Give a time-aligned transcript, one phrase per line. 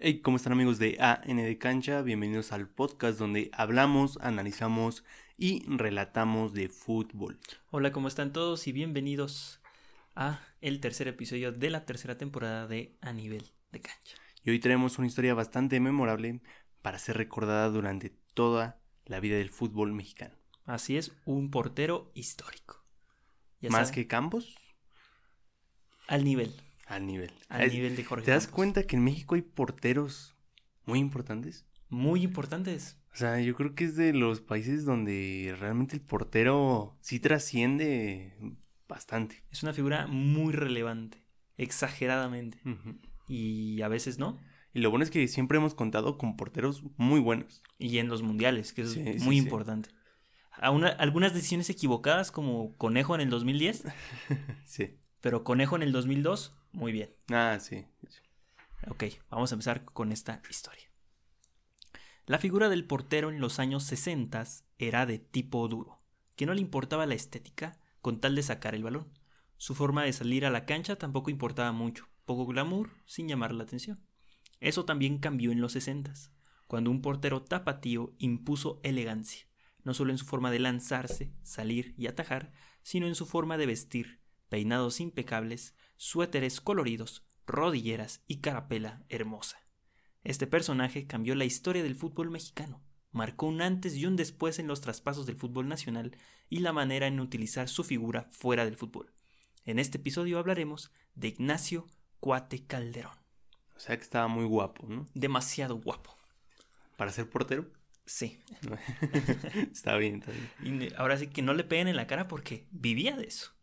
[0.00, 2.02] Hey, ¿cómo están amigos de AN de Cancha?
[2.02, 5.02] Bienvenidos al podcast donde hablamos, analizamos
[5.36, 7.40] y relatamos de fútbol.
[7.72, 8.68] Hola, ¿cómo están todos?
[8.68, 9.60] Y bienvenidos
[10.14, 14.14] a el tercer episodio de la tercera temporada de A Nivel de Cancha.
[14.44, 16.42] Y hoy tenemos una historia bastante memorable
[16.80, 20.36] para ser recordada durante toda la vida del fútbol mexicano.
[20.64, 22.84] Así es, un portero histórico.
[23.62, 24.54] ¿Más que Campos?
[26.06, 26.54] Al nivel.
[26.88, 27.30] Al nivel.
[27.48, 30.34] Al nivel de Jorge ¿Te das cuenta que en México hay porteros
[30.86, 31.66] muy importantes?
[31.90, 32.98] Muy importantes.
[33.12, 38.32] O sea, yo creo que es de los países donde realmente el portero sí trasciende
[38.88, 39.44] bastante.
[39.50, 41.22] Es una figura muy relevante,
[41.58, 42.58] exageradamente.
[43.28, 44.38] Y a veces no.
[44.72, 47.62] Y lo bueno es que siempre hemos contado con porteros muy buenos.
[47.78, 49.90] Y en los mundiales, que es muy importante.
[50.52, 53.84] algunas decisiones equivocadas, como Conejo en el 2010.
[54.64, 54.98] sí.
[55.20, 57.14] Pero Conejo en el 2002, muy bien.
[57.30, 57.86] Ah, sí.
[58.88, 60.88] Ok, vamos a empezar con esta historia.
[62.26, 64.44] La figura del portero en los años 60
[64.78, 66.02] era de tipo duro,
[66.36, 69.08] que no le importaba la estética con tal de sacar el balón.
[69.56, 73.64] Su forma de salir a la cancha tampoco importaba mucho, poco glamour sin llamar la
[73.64, 74.00] atención.
[74.60, 76.12] Eso también cambió en los 60,
[76.66, 79.46] cuando un portero tapatío impuso elegancia,
[79.82, 83.66] no solo en su forma de lanzarse, salir y atajar, sino en su forma de
[83.66, 89.58] vestir, peinados impecables, suéteres coloridos, rodilleras y carapela hermosa.
[90.22, 94.68] Este personaje cambió la historia del fútbol mexicano, marcó un antes y un después en
[94.68, 96.16] los traspasos del fútbol nacional
[96.48, 99.12] y la manera en utilizar su figura fuera del fútbol.
[99.64, 101.86] En este episodio hablaremos de Ignacio
[102.20, 103.18] Cuate Calderón.
[103.76, 105.06] O sea que estaba muy guapo, ¿no?
[105.14, 106.16] Demasiado guapo.
[106.96, 107.66] ¿Para ser portero?
[108.06, 108.40] Sí.
[109.72, 110.82] está bien, está bien.
[110.82, 113.57] Y ahora sí que no le peguen en la cara porque vivía de eso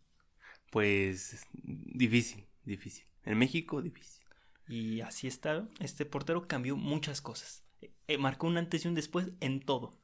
[0.75, 3.05] pues difícil, difícil.
[3.23, 4.21] En México, difícil.
[4.67, 5.65] Y así está.
[5.79, 7.63] Este portero cambió muchas cosas.
[8.09, 9.97] Eh, marcó un antes y un después en todo.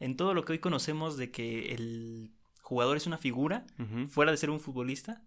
[0.00, 3.68] En todo lo que hoy conocemos de que el jugador es una figura,
[4.08, 5.22] fuera de ser un futbolista,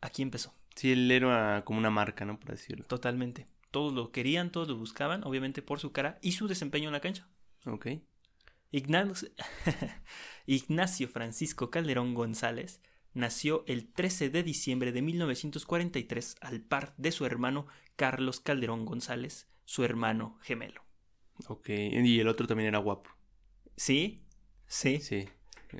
[0.00, 0.54] aquí empezó.
[0.76, 2.38] Sí, él era como una marca, ¿no?
[2.38, 2.84] Por decirlo.
[2.84, 3.48] Totalmente.
[3.72, 7.00] Todos lo querían, todos lo buscaban, obviamente por su cara y su desempeño en la
[7.00, 7.26] cancha.
[7.66, 7.88] Ok.
[8.70, 9.32] Ignacio
[11.08, 12.80] Francisco Calderón González
[13.14, 17.66] nació el 13 de diciembre de 1943 al par de su hermano
[17.96, 20.82] Carlos Calderón González, su hermano gemelo.
[21.48, 23.10] Ok, y el otro también era guapo.
[23.76, 24.22] Sí,
[24.66, 25.00] sí.
[25.00, 25.28] Sí.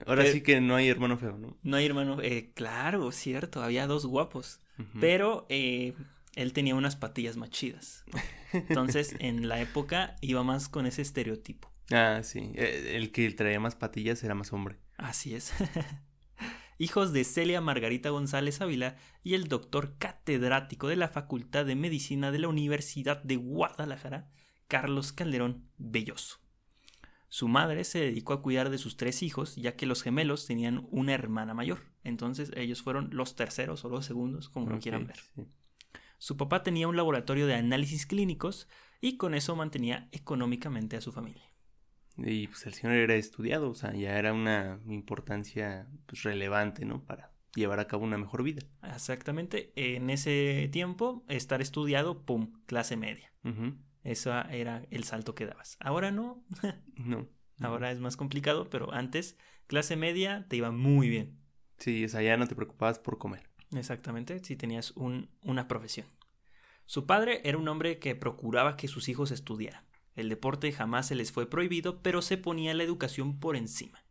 [0.06, 1.56] Ahora sí que no hay hermano feo, ¿no?
[1.62, 4.60] No hay hermano, eh, claro, cierto, había dos guapos,
[5.00, 5.94] pero eh,
[6.36, 8.04] él tenía unas patillas más chidas.
[8.52, 11.70] Entonces, en la época iba más con ese estereotipo.
[11.90, 14.78] Ah, sí, eh, el que traía más patillas era más hombre.
[14.96, 15.52] Así es.
[16.80, 22.32] hijos de Celia Margarita González Ávila y el doctor catedrático de la Facultad de Medicina
[22.32, 24.30] de la Universidad de Guadalajara,
[24.66, 26.38] Carlos Calderón Belloso.
[27.28, 30.88] Su madre se dedicó a cuidar de sus tres hijos, ya que los gemelos tenían
[30.90, 31.80] una hermana mayor.
[32.02, 35.20] Entonces ellos fueron los terceros o los segundos, como lo quieran ver.
[36.16, 38.68] Su papá tenía un laboratorio de análisis clínicos
[39.02, 41.49] y con eso mantenía económicamente a su familia.
[42.16, 47.04] Y pues el señor era estudiado, o sea, ya era una importancia pues, relevante, ¿no?
[47.04, 48.62] Para llevar a cabo una mejor vida.
[48.82, 49.72] Exactamente.
[49.76, 53.32] En ese tiempo, estar estudiado, ¡pum!, clase media.
[54.02, 55.76] Eso era el salto que dabas.
[55.80, 56.44] Ahora no.
[56.96, 57.28] no.
[57.60, 61.38] Ahora es más complicado, pero antes, clase media, te iba muy bien.
[61.78, 63.48] Sí, o sea, ya no te preocupabas por comer.
[63.74, 66.06] Exactamente, si tenías un, una profesión.
[66.86, 69.84] Su padre era un hombre que procuraba que sus hijos estudiaran.
[70.14, 74.04] El deporte jamás se les fue prohibido, pero se ponía la educación por encima.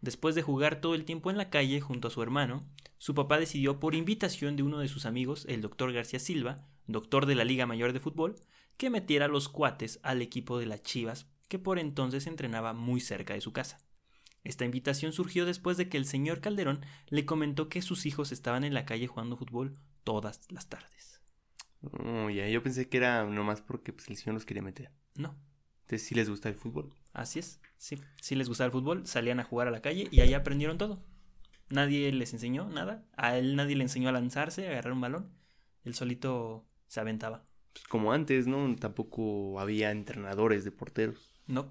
[0.00, 2.66] Después de jugar todo el tiempo en la calle junto a su hermano,
[2.98, 7.26] su papá decidió por invitación de uno de sus amigos, el doctor García Silva, doctor
[7.26, 8.36] de la Liga Mayor de Fútbol,
[8.76, 13.34] que metiera los cuates al equipo de las Chivas, que por entonces entrenaba muy cerca
[13.34, 13.78] de su casa.
[14.42, 18.64] Esta invitación surgió después de que el señor Calderón le comentó que sus hijos estaban
[18.64, 21.20] en la calle jugando fútbol todas las tardes.
[21.82, 24.90] Oh, ya, yo pensé que era nomás porque pues, el señor los quería meter.
[25.16, 25.36] No.
[25.82, 26.92] Entonces sí les gusta el fútbol.
[27.12, 28.00] Así es, sí.
[28.20, 31.02] Sí les gustaba el fútbol, salían a jugar a la calle y ahí aprendieron todo.
[31.68, 33.04] Nadie les enseñó nada.
[33.16, 35.30] A él nadie le enseñó a lanzarse, a agarrar un balón.
[35.84, 37.44] Él solito se aventaba.
[37.72, 38.74] Pues como antes, ¿no?
[38.76, 41.30] Tampoco había entrenadores de porteros.
[41.46, 41.70] No.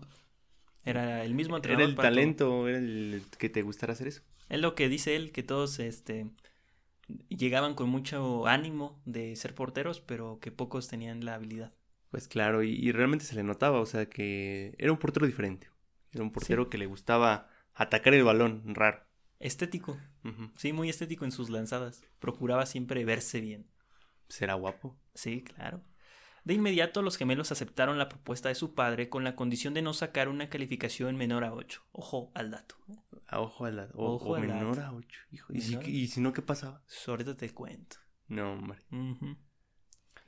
[0.85, 1.83] Era el mismo entrenador.
[1.83, 4.21] Era el talento, era el que te gustara hacer eso.
[4.47, 6.29] Es lo que dice él, que todos este,
[7.27, 11.73] llegaban con mucho ánimo de ser porteros, pero que pocos tenían la habilidad.
[12.11, 15.69] Pues claro, y, realmente se le notaba, o sea que era un portero diferente.
[16.11, 19.05] Era un portero que le gustaba atacar el balón, raro.
[19.39, 19.97] Estético.
[20.57, 22.03] Sí, muy estético en sus lanzadas.
[22.19, 23.69] Procuraba siempre verse bien.
[24.27, 24.97] ¿Será guapo?
[25.13, 25.81] Sí, claro.
[26.43, 29.93] De inmediato los gemelos aceptaron la propuesta de su padre con la condición de no
[29.93, 31.83] sacar una calificación menor a 8.
[31.91, 32.75] Ojo al dato.
[33.27, 33.97] A ojo al dato.
[33.97, 34.87] O, Ojo o al menor dato.
[34.87, 35.19] a 8.
[35.31, 35.53] Hijo.
[35.53, 36.83] ¿Y si, y si no, qué pasaba?
[37.07, 37.97] Ahorita te cuento.
[38.27, 38.79] No, hombre.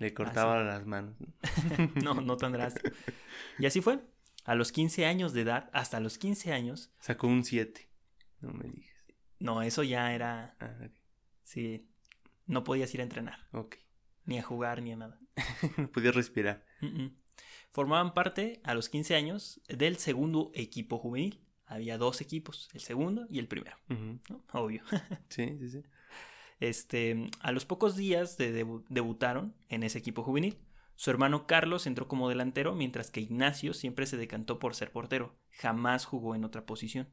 [0.01, 1.15] Le cortaba las manos.
[2.03, 2.89] No, no tan drástico.
[3.59, 3.99] Y así fue.
[4.45, 7.87] A los 15 años de edad, hasta los 15 años, Sacó un 7.
[8.39, 8.95] No me digas.
[9.39, 10.91] no, eso ya era, Ah, ok.
[11.43, 11.87] sí,
[12.47, 13.75] no podías ir a entrenar, ok.
[14.25, 15.19] ni a jugar, ni a nada.
[15.93, 16.65] Podía respirar.
[16.81, 17.17] Mm, mm.
[17.71, 21.45] Formaban parte, a los 15 años, del segundo equipo juvenil.
[21.67, 23.77] Había dos equipos, el segundo y el primero.
[23.87, 24.19] ¿no?
[24.53, 24.81] Obvio.
[25.29, 25.83] Sí, sí, sí.
[26.61, 30.57] Este, a los pocos días de debu- debutaron en ese equipo juvenil.
[30.95, 35.35] Su hermano Carlos entró como delantero, mientras que Ignacio siempre se decantó por ser portero.
[35.51, 37.09] Jamás jugó en otra posición.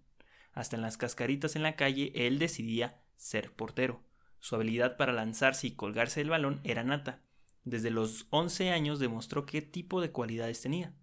[0.53, 4.05] Hasta en las cascaritas en la calle, él decidía ser portero.
[4.39, 7.23] Su habilidad para lanzarse y colgarse del balón era nata.
[7.65, 10.95] Desde los 11 años demostró qué tipo de cualidades tenía,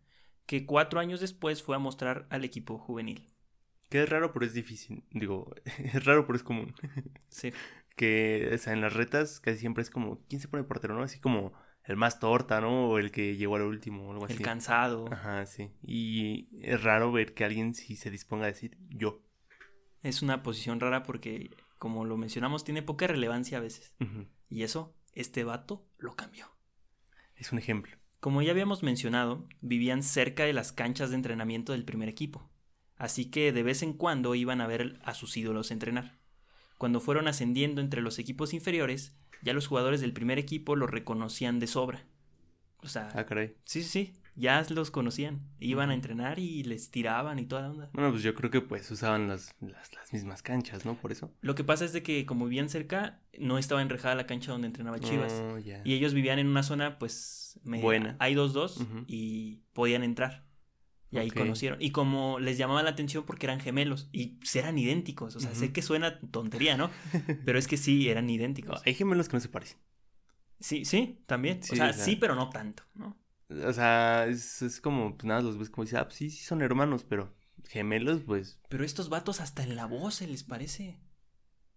[0.46, 3.34] que cuatro años después fue a mostrar al equipo juvenil.
[3.90, 5.04] Que es raro, pero es difícil.
[5.12, 6.74] Digo, es raro, pero es común.
[7.30, 7.52] Sí,
[7.96, 11.04] Que, o sea, en las retas casi siempre es como, ¿quién se pone portero, no?
[11.04, 11.54] Así como
[11.84, 12.90] el más torta, ¿no?
[12.90, 14.44] O el que llegó al último o algo el así.
[14.44, 15.06] cansado.
[15.12, 15.72] Ajá, sí.
[15.82, 19.22] Y es raro ver que alguien sí se disponga a decir yo.
[20.02, 23.94] Es una posición rara porque, como lo mencionamos, tiene poca relevancia a veces.
[24.50, 26.48] Y eso, este vato lo cambió.
[27.36, 27.98] Es un ejemplo.
[28.20, 32.50] Como ya habíamos mencionado, vivían cerca de las canchas de entrenamiento del primer equipo.
[32.98, 36.18] Así que de vez en cuando iban a ver a sus ídolos entrenar.
[36.78, 41.60] Cuando fueron ascendiendo entre los equipos inferiores, ya los jugadores del primer equipo los reconocían
[41.60, 42.06] de sobra.
[42.80, 43.56] O sea, Ah, caray.
[43.64, 45.42] sí, sí, sí, ya los conocían.
[45.60, 47.90] Iban a entrenar y les tiraban y toda la onda.
[47.94, 50.96] Bueno, pues yo creo que pues usaban las, las, las mismas canchas, ¿no?
[50.96, 51.32] Por eso.
[51.42, 54.68] Lo que pasa es de que como vivían cerca, no estaba enrejada la cancha donde
[54.68, 55.34] entrenaba Chivas.
[55.34, 55.58] Oh.
[55.60, 58.16] Y ellos vivían en una zona, pues, media- Buena.
[58.20, 59.06] Hay dos, dos, Ujú.
[59.08, 60.45] y podían entrar.
[61.16, 61.82] Y ahí conocieron.
[61.82, 65.36] Y como les llamaba la atención porque eran gemelos y eran idénticos.
[65.36, 66.90] O sea, sé que suena tontería, ¿no?
[67.46, 68.82] Pero es que sí, eran idénticos.
[68.86, 69.78] Hay gemelos que no se parecen.
[70.60, 71.62] Sí, sí, también.
[71.62, 73.18] Sí, o sea, o sea- sí, pero no tanto, ¿no?
[73.50, 76.44] O sea, es, es como, pues nada, los ves como dices, ah, pues sí, sí
[76.44, 77.36] son hermanos, pero
[77.70, 78.60] gemelos, pues.
[78.70, 81.00] Pero estos vatos hasta en la voz se les parece.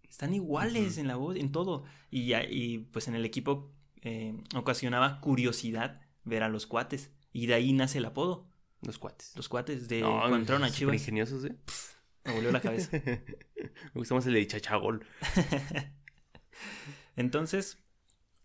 [0.09, 1.85] Están iguales en la voz, en todo.
[2.11, 7.11] Y, ya, y pues en el equipo eh, ocasionaba curiosidad ver a los cuates.
[7.33, 8.49] Y de ahí nace el apodo.
[8.83, 9.33] Los cuates.
[9.37, 10.95] Los cuates de No, cuando entraron a Chivas.
[10.95, 11.57] ingeniosos, ¿eh?
[12.25, 12.91] Me volvió la cabeza.
[13.03, 15.05] Me gusta más el de Chachagol.
[17.17, 17.79] Entonces,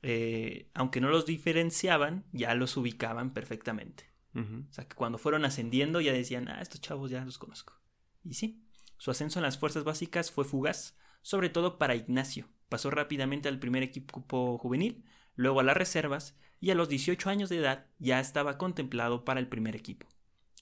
[0.02, 4.12] eh, aunque no los diferenciaban, ya los ubicaban perfectamente.
[4.36, 7.80] O sea, que cuando fueron ascendiendo ya decían, ah, estos chavos ya los conozco.
[8.24, 8.66] Y sí,
[8.98, 12.50] su ascenso en las fuerzas básicas fue fugaz, sobre todo para Ignacio.
[12.68, 17.50] Pasó rápidamente al primer equipo juvenil, luego a las reservas, y a los 18 años
[17.50, 20.08] de edad ya estaba contemplado para el primer equipo.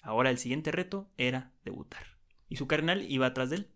[0.02, 2.06] Ahora el siguiente reto era debutar.
[2.50, 3.68] Y su carnal iba atrás de él.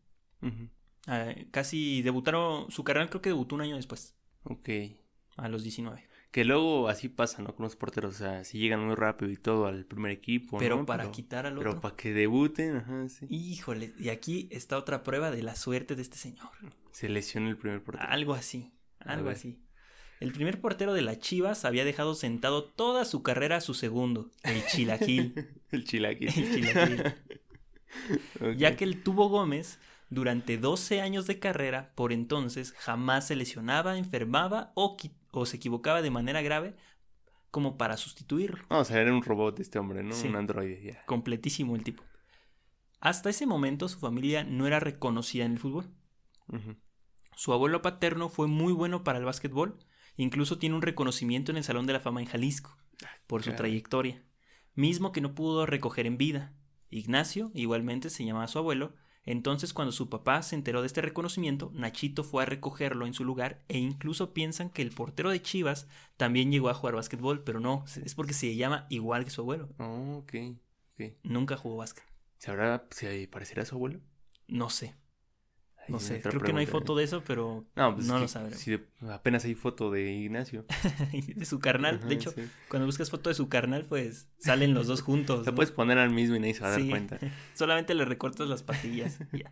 [1.08, 4.70] Ah, casi debutaron, su carnal creo que debutó un año después, Ok.
[5.38, 6.04] a los 19.
[6.32, 7.56] Que luego así pasa, ¿no?
[7.56, 10.78] Con los porteros, o sea, si llegan muy rápido y todo al primer equipo, Pero
[10.78, 10.86] ¿no?
[10.86, 11.82] para quitar al Pero otro.
[11.82, 13.26] para que debuten, ajá, sí.
[13.30, 16.50] Híjole, y aquí está otra prueba de la suerte de este señor.
[16.92, 18.10] Se lesiona el primer portero.
[18.10, 19.62] Algo así, algo así.
[20.20, 24.32] El primer portero de las Chivas había dejado sentado toda su carrera a su segundo,
[24.44, 25.50] el Chilaquil.
[25.72, 26.30] el chilaquil.
[26.30, 27.16] El chilaquil.
[28.58, 29.80] Ya que el Tubo Gómez,
[30.10, 34.98] durante 12 años de carrera, por entonces jamás se lesionaba, enfermaba o,
[35.46, 36.76] se equivocaba de manera grave
[37.52, 38.66] como para sustituirlo.
[38.70, 40.14] Vamos a ver, era un robot este hombre, ¿no?
[40.14, 40.28] Sí.
[40.28, 41.06] Un androide, ya.
[41.06, 42.04] Completísimo el tipo.
[43.00, 45.86] Hasta ese momento su familia no era reconocida en el fútbol.
[47.36, 49.78] Su abuelo paterno fue muy bueno para el básquetbol,
[50.18, 52.78] incluso tiene un reconocimiento en el Salón de la Fama en Jalisco
[53.28, 54.24] por su trayectoria,
[54.74, 56.54] mismo que no pudo recoger en vida.
[56.90, 61.72] Ignacio, igualmente se llamaba su abuelo, entonces cuando su papá se enteró de este reconocimiento,
[61.74, 65.88] Nachito fue a recogerlo en su lugar e incluso piensan que el portero de Chivas
[66.16, 69.70] también llegó a jugar básquetbol, pero no, es porque se llama igual que su abuelo.
[69.80, 70.34] Oh, ok.
[71.24, 72.06] Nunca jugó básquet.
[72.38, 74.00] ¿Sabrá, se parecerá a su abuelo?
[74.48, 74.96] No sé,
[75.88, 77.66] no sé, creo que no hay foto de eso, pero.
[77.76, 78.60] No, pues no es lo que sabremos.
[78.60, 80.66] si de- apenas hay foto de Ignacio.
[81.36, 82.48] de su carnal, Ajá, de hecho, sí.
[82.70, 85.46] Cuando buscas foto de su carnal, pues salen los dos juntos.
[85.46, 85.56] ¿no?
[85.56, 86.90] puedes poner al mismo y nadie se va a dar Sí.
[86.90, 87.20] cuenta.
[87.54, 89.20] Solamente le recortas las patillas.
[89.32, 89.52] ya.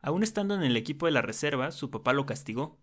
[0.00, 2.78] Aún estando en el equipo de la reserva, su papá lo castigó.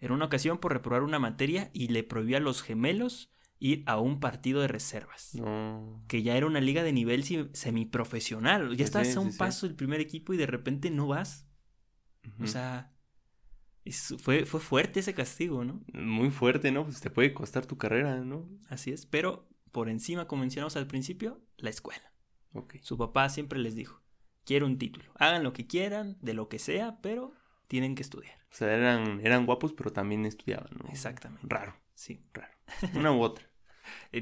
[0.00, 3.30] En una ocasión por reprobar una materia y le prohibió a los gemelos
[3.66, 5.34] ir a un partido de reservas.
[5.34, 6.04] No.
[6.08, 8.62] Que ya era una liga de nivel si- semiprofesional.
[8.62, 9.38] Ya Pues estás sí, a un sí, sí.
[9.38, 11.46] paso del primer equipo y de repente no vas.
[12.40, 12.90] O sea,
[13.84, 15.82] Es- fue, fue fuerte ese castigo, ¿no?
[15.92, 16.84] Muy fuerte, ¿no?
[16.84, 18.48] Pues te puede costar tu carrera, ¿no?
[18.68, 22.12] Así es, pero por encima, como mencionamos al principio, la escuela.
[22.52, 22.76] Ok.
[22.82, 24.02] Su papá siempre les dijo,
[24.44, 27.32] quiero un título, hagan lo que quieran, de lo que sea, pero
[27.66, 28.36] tienen que estudiar.
[28.52, 30.88] O sea, eran, eran guapos, pero también estudiaban, ¿no?
[30.90, 31.46] Exactamente.
[31.48, 32.22] Raro, Sí.
[32.32, 32.54] raro.
[32.94, 33.44] Una u otra.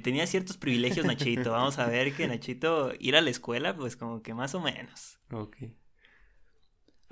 [0.02, 1.52] Tenía ciertos privilegios Nachito.
[1.52, 5.18] Vamos a ver que Nachito ir a la escuela, pues como que más o menos.
[5.30, 5.56] Ok.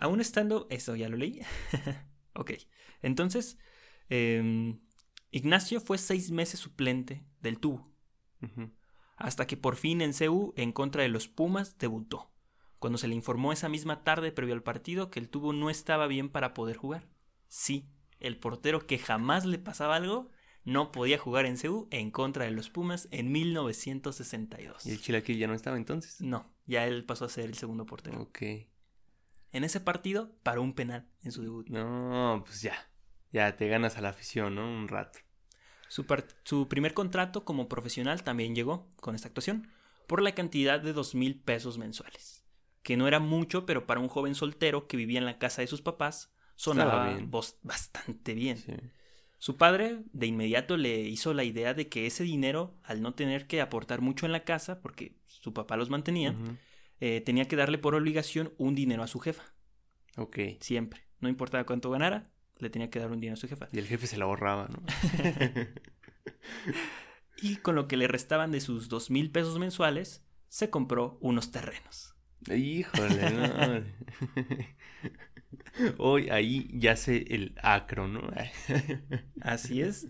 [0.01, 1.43] Aún estando, eso ya lo leí.
[2.35, 2.53] ok,
[3.03, 3.59] entonces,
[4.09, 4.81] em,
[5.31, 7.93] Ignacio fue seis meses suplente del tubo,
[9.17, 12.33] hasta que por fin en CU, en contra de los Pumas, debutó,
[12.79, 16.07] cuando se le informó esa misma tarde previo al partido que el tubo no estaba
[16.07, 17.07] bien para poder jugar.
[17.49, 17.91] Sí,
[18.21, 20.31] el portero que jamás le pasaba algo,
[20.65, 24.87] no podía jugar en CU en contra de los Pumas en 1962.
[24.87, 26.21] Y el chilaquil ya no estaba entonces.
[26.21, 28.21] No, ya él pasó a ser el segundo portero.
[28.21, 28.43] Ok.
[29.53, 31.69] En ese partido paró un penal en su debut.
[31.69, 32.89] No, pues ya.
[33.33, 34.69] Ya te ganas a la afición, ¿no?
[34.69, 35.19] Un rato.
[35.89, 39.73] Su, primer contrato como profesional también llegó con esta actuación
[40.07, 42.45] por la cantidad de dos mil pesos mensuales,
[42.85, 45.67] que no era mucho, pero para un joven soltero que vivía en la casa de
[45.67, 47.31] sus papás sonaba bien.
[47.63, 48.59] bastante bien.
[48.59, 48.73] Sí.
[49.41, 53.47] Su padre de inmediato le hizo la idea de que ese dinero, al no tener
[53.47, 56.37] que aportar mucho en la casa, porque su papá los mantenía,
[57.01, 59.55] eh, tenía que darle por obligación un dinero a su jefa,
[60.19, 60.39] Ok.
[60.61, 61.07] siempre.
[61.21, 63.69] No importaba cuánto ganara, le tenía que dar un dinero a su jefa.
[63.73, 64.83] Y el jefe se la ahorraba, ¿no?
[67.43, 71.51] Y con lo que le restaban de sus dos mil pesos mensuales, se compró unos
[71.51, 72.15] terrenos.
[72.55, 73.85] Híjole, no.
[75.99, 78.23] Hoy ahí yace el acro, ¿no?
[79.41, 80.09] Así es.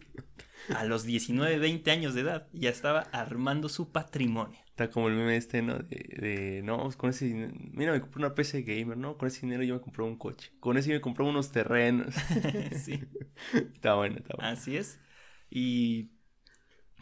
[0.75, 4.59] A los 19, 20 años de edad ya estaba armando su patrimonio.
[4.67, 5.79] Está como el meme este, ¿no?
[5.79, 9.17] De, de, no, pues con ese dinero, mira, me compré una PC gamer, ¿no?
[9.17, 10.53] Con ese dinero yo me compré un coche.
[10.61, 12.15] Con ese me compré unos terrenos.
[12.85, 13.01] sí,
[13.75, 14.51] está bueno, está bueno.
[14.51, 15.01] así es.
[15.51, 16.11] Y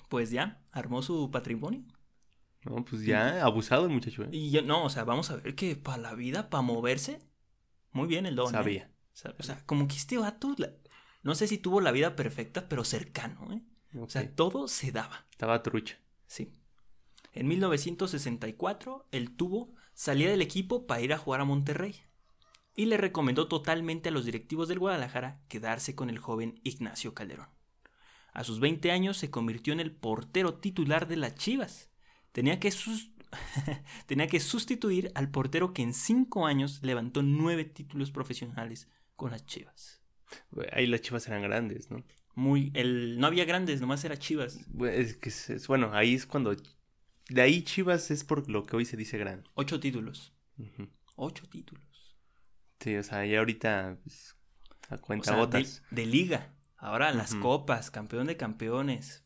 [0.09, 1.85] pues ya, armó su patrimonio.
[2.65, 4.29] No, pues ya, abusado el muchacho, ¿eh?
[4.33, 7.21] Y yo, no, o sea, vamos a ver que para la vida, para moverse,
[7.93, 8.49] muy bien el don.
[8.49, 8.51] ¿eh?
[8.53, 8.91] Sabía.
[9.13, 10.73] Sa- O sea, como que este vato, la-
[11.23, 13.63] no sé si tuvo la vida perfecta, pero cercano, ¿eh?
[13.99, 15.27] O sea, todo se daba.
[15.31, 15.99] Estaba trucha.
[16.27, 16.53] Sí.
[17.33, 21.95] En 1964, el tubo salía del equipo para ir a jugar a Monterrey.
[22.75, 27.49] Y le recomendó totalmente a los directivos del Guadalajara quedarse con el joven Ignacio Calderón.
[28.33, 31.91] A sus 20 años se convirtió en el portero titular de las Chivas.
[32.33, 33.11] Tenía que, sus-
[34.07, 39.45] Tenía que sustituir al portero que en 5 años levantó 9 títulos profesionales con las
[39.47, 40.01] Chivas.
[40.73, 42.05] Ahí las chivas eran grandes, ¿no?
[42.35, 44.61] Muy, el, no había grandes, nomás era Chivas.
[44.83, 46.55] Es que, es- bueno, ahí es cuando...
[47.31, 49.45] De ahí chivas es por lo que hoy se dice grande.
[49.55, 50.33] 8 títulos.
[51.17, 51.85] 8 títulos.
[52.81, 54.37] Sí, o sea, ya ahorita, pues,
[54.89, 55.83] a O cuenta sea, de, botas.
[55.91, 56.55] de liga.
[56.77, 59.25] Ahora las copas, campeón de campeones.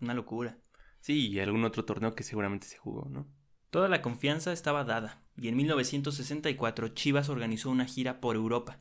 [0.00, 0.58] Una locura.
[1.00, 3.28] Sí, y algún otro torneo que seguramente se jugó, ¿no?
[3.70, 8.80] Toda la confianza estaba dada, y en 1964 Chivas organizó una gira por Europa,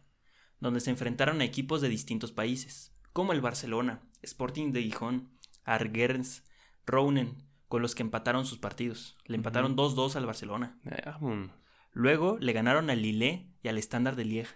[0.60, 5.30] donde se enfrentaron a equipos de distintos países, como el Barcelona, Sporting de Gijón,
[5.64, 6.44] Arguers,
[6.86, 9.18] Rounen, con los que empataron sus partidos.
[9.26, 10.80] Le empataron 2-2 al Barcelona.
[10.86, 11.52] Eh, vámonos.
[11.92, 14.56] Luego le ganaron al Lille y al Standard de Lieja.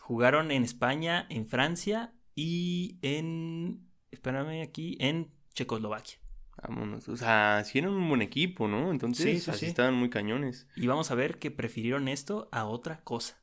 [0.00, 3.88] Jugaron en España, en Francia y en.
[4.10, 6.21] Espérame aquí, en Checoslovaquia.
[6.62, 7.08] Vámonos.
[7.08, 8.90] O sea, sí eran un buen equipo, ¿no?
[8.92, 9.66] Entonces, Sí, sí, así sí.
[9.66, 10.68] estaban muy cañones.
[10.76, 13.36] Y vamos a ver que prefirieron esto a otra cosa.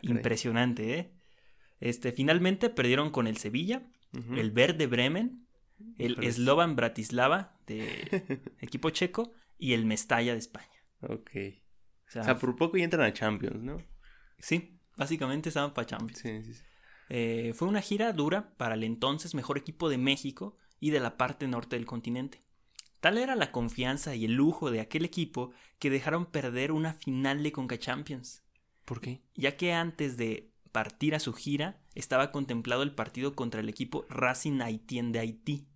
[0.00, 0.16] caray.
[0.16, 1.12] Impresionante, ¿eh?
[1.80, 3.82] Este, finalmente perdieron con el Sevilla,
[4.36, 5.46] el Verde Bremen,
[5.98, 6.36] el Híjoles.
[6.36, 10.68] Slovan Bratislava de equipo checo y el Mestalla de España.
[11.00, 11.30] Ok.
[12.06, 13.78] O sea, O sea, por poco y entran a Champions, ¿no?
[14.38, 16.18] sí, básicamente estaban para Champions.
[16.20, 16.62] Sí, sí, sí.
[17.08, 21.16] Eh, fue una gira dura para el entonces mejor equipo de México y de la
[21.16, 22.42] parte norte del continente.
[23.00, 27.44] Tal era la confianza y el lujo de aquel equipo que dejaron perder una final
[27.44, 28.42] de Conca Champions,
[28.84, 29.22] ¿Por qué?
[29.36, 34.06] ya que antes de partir a su gira estaba contemplado el partido contra el equipo
[34.08, 35.68] Racing Haitien de Haití,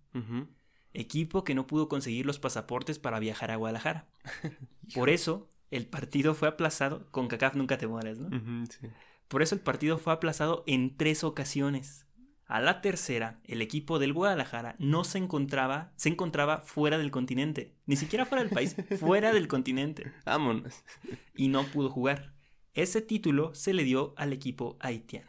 [0.93, 4.09] equipo que no pudo conseguir los pasaportes para viajar a Guadalajara.
[4.93, 8.29] Por eso el partido fue aplazado, con CACAF nunca te mueres, ¿no?
[8.67, 8.87] Sí.
[9.29, 12.06] Por eso el partido fue aplazado en tres ocasiones.
[12.47, 17.75] A la tercera, el equipo del Guadalajara no se encontraba, se encontraba fuera del continente,
[17.85, 20.83] ni siquiera fuera del país, fuera del continente, Vámonos.
[21.35, 22.33] y no pudo jugar.
[22.73, 25.27] Ese título se le dio al equipo haitiano.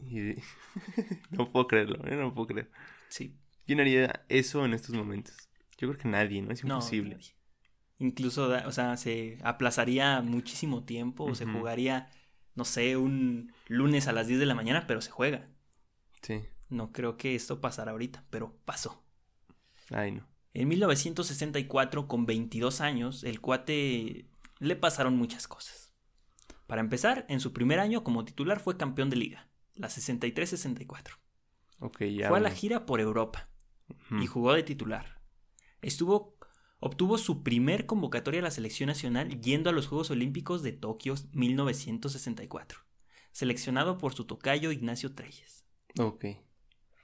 [0.00, 0.34] Y-
[1.30, 2.16] no puedo creerlo, ¿eh?
[2.16, 2.70] no puedo creer.
[3.08, 5.36] Sí, ¿Quién haría eso en estos momentos?
[5.78, 6.50] Yo creo que nadie, ¿no?
[6.52, 7.14] Es imposible.
[7.16, 7.34] nadie.
[7.98, 11.58] Incluso, o sea, se aplazaría muchísimo tiempo, o se Ujú.
[11.58, 12.10] jugaría
[12.54, 15.48] no sé, un lunes a las 10 de la mañana, pero se juega.
[16.22, 16.40] Sí.
[16.68, 19.04] No creo que esto pasara ahorita, pero pasó.
[19.90, 20.26] Ay, no.
[20.54, 24.28] En 1964, con 22 años, el cuate
[24.60, 25.92] le pasaron muchas cosas.
[26.66, 31.18] Para empezar, en su primer año como titular fue campeón de liga, la 63-64.
[31.80, 32.28] Ok, ya.
[32.28, 33.50] Fue a la gira por Europa
[34.20, 35.20] y jugó de titular.
[35.82, 36.38] Estuvo,
[36.78, 41.14] obtuvo su primer convocatoria a la selección nacional yendo a los Juegos Olímpicos de Tokio
[41.32, 42.78] 1964,
[43.32, 45.66] seleccionado por su tocayo Ignacio Treyes.
[45.98, 46.24] Ok.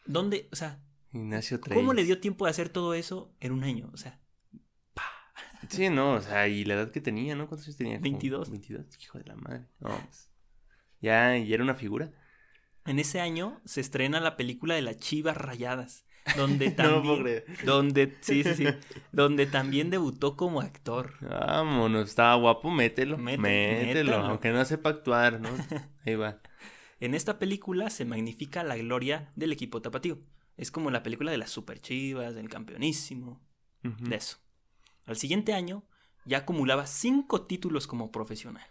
[0.06, 0.80] ¿Dónde, o sea,
[1.12, 1.80] Ignacio Treyes.
[1.80, 3.90] cómo le dio tiempo de hacer todo eso en un año?
[3.92, 4.20] O sea,
[5.68, 7.46] Sí, no, o sea, y la edad que tenía, ¿no?
[7.46, 7.96] ¿Cuántos años tenía?
[7.98, 8.50] Como 22.
[8.50, 9.66] 22, hijo de la madre.
[9.78, 10.30] No, pues,
[11.00, 12.10] Ya, y era una figura.
[12.86, 17.44] en ese año se estrena la película de las Chivas Rayadas, donde No también, creer.
[17.64, 18.64] donde, sí, sí, sí,
[19.12, 21.14] donde también debutó como actor.
[21.20, 23.18] Vámonos, estaba guapo, mételo.
[23.18, 24.16] Mételo, mételo, mételo.
[24.16, 25.50] aunque no sepa actuar, ¿no?
[26.06, 26.40] Ahí va.
[27.00, 30.18] En esta película se magnifica la gloria del equipo tapatío.
[30.56, 33.40] Es como la película de las Super Chivas, del campeonísimo,
[33.82, 34.38] de eso.
[35.06, 35.84] Al siguiente año
[36.26, 38.66] ya acumulaba cinco títulos como profesional,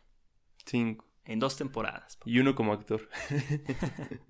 [0.65, 1.05] Cinco.
[1.25, 2.19] en dos temporadas.
[2.25, 3.09] Y uno como actor.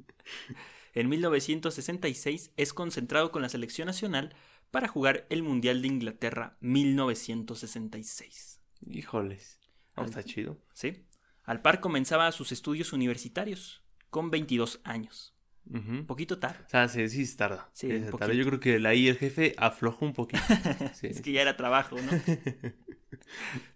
[0.94, 4.36] En 1966 es concentrado con la selección nacional
[4.72, 8.60] para jugar el Mundial de Inglaterra 1966.
[8.88, 9.60] Híjoles.
[9.96, 10.58] Al- está chido.
[10.74, 11.06] ¿Sí?
[11.44, 15.36] Al par comenzaba sus estudios universitarios, con 22 años.
[15.72, 16.64] Un poquito tarde.
[16.66, 17.70] O sea, sí, sí se tarda.
[17.74, 18.34] Sí, se tarda.
[18.34, 20.42] Yo creo que ahí el jefe aflojó un poquito.
[20.94, 21.08] Sí.
[21.08, 22.12] Es que ya era trabajo, ¿no?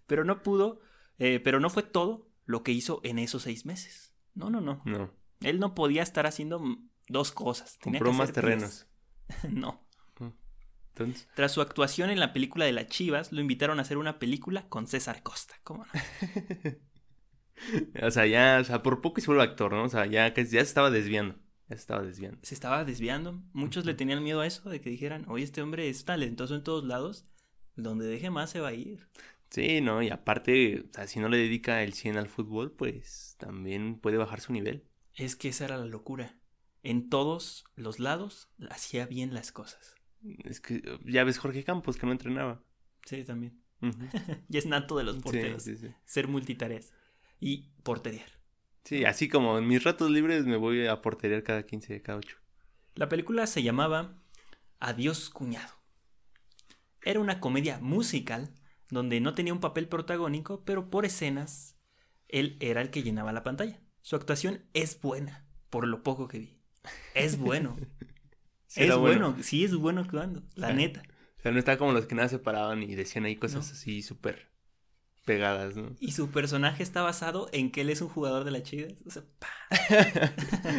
[0.06, 0.80] pero no pudo,
[1.18, 4.12] eh, pero no fue todo lo que hizo en esos seis meses.
[4.34, 4.82] No, no, no.
[4.84, 6.60] No, Él no podía estar haciendo
[7.08, 7.78] dos cosas.
[7.78, 8.86] Tenía compró que más terrenos.
[9.48, 9.84] no.
[10.88, 14.20] Entonces, Tras su actuación en la película de las Chivas, lo invitaron a hacer una
[14.20, 15.56] película con César Costa.
[15.64, 15.92] ¿Cómo no?
[18.02, 19.84] O sea, ya, o sea, por poco se vuelve actor, ¿no?
[19.84, 21.36] O sea, ya, que ya se estaba desviando.
[21.68, 22.38] Ya se estaba desviando.
[22.42, 23.42] Se estaba desviando.
[23.52, 26.62] Muchos le tenían miedo a eso, de que dijeran, oye, este hombre es talentoso en
[26.62, 27.26] todos lados.
[27.76, 29.08] Donde deje más se va a ir.
[29.50, 30.02] Sí, ¿no?
[30.02, 34.16] Y aparte, o sea, si no le dedica el 100 al fútbol, pues también puede
[34.16, 34.84] bajar su nivel.
[35.14, 36.38] Es que esa era la locura.
[36.82, 39.94] En todos los lados hacía bien las cosas.
[40.44, 42.62] Es que ya ves Jorge Campos que no entrenaba.
[43.04, 43.60] Sí, también.
[44.48, 45.62] Y es nato de los Sí, porteros.
[45.62, 45.88] sí, sí.
[46.04, 46.92] Ser multitareas.
[47.44, 48.30] Y porterear.
[48.84, 52.38] Sí, así como en mis ratos libres me voy a porterear cada 15, cada 8.
[52.94, 54.16] La película se llamaba
[54.80, 55.74] Adiós cuñado.
[57.02, 58.54] Era una comedia musical
[58.88, 61.76] donde no tenía un papel protagónico, pero por escenas
[62.28, 63.78] él era el que llenaba la pantalla.
[64.00, 66.58] Su actuación es buena, por lo poco que vi.
[67.14, 67.76] Es bueno.
[68.66, 69.36] Sí, es bueno.
[69.40, 71.02] sí es bueno actuando, la neta.
[71.38, 73.72] O sea, no está como los que nada se paraban y decían ahí cosas No.
[73.72, 74.50] así súper
[75.24, 75.96] pegadas, ¿no?
[76.00, 78.94] Y su personaje está basado en que él es un jugador de la Chivas.
[79.06, 79.24] O sea,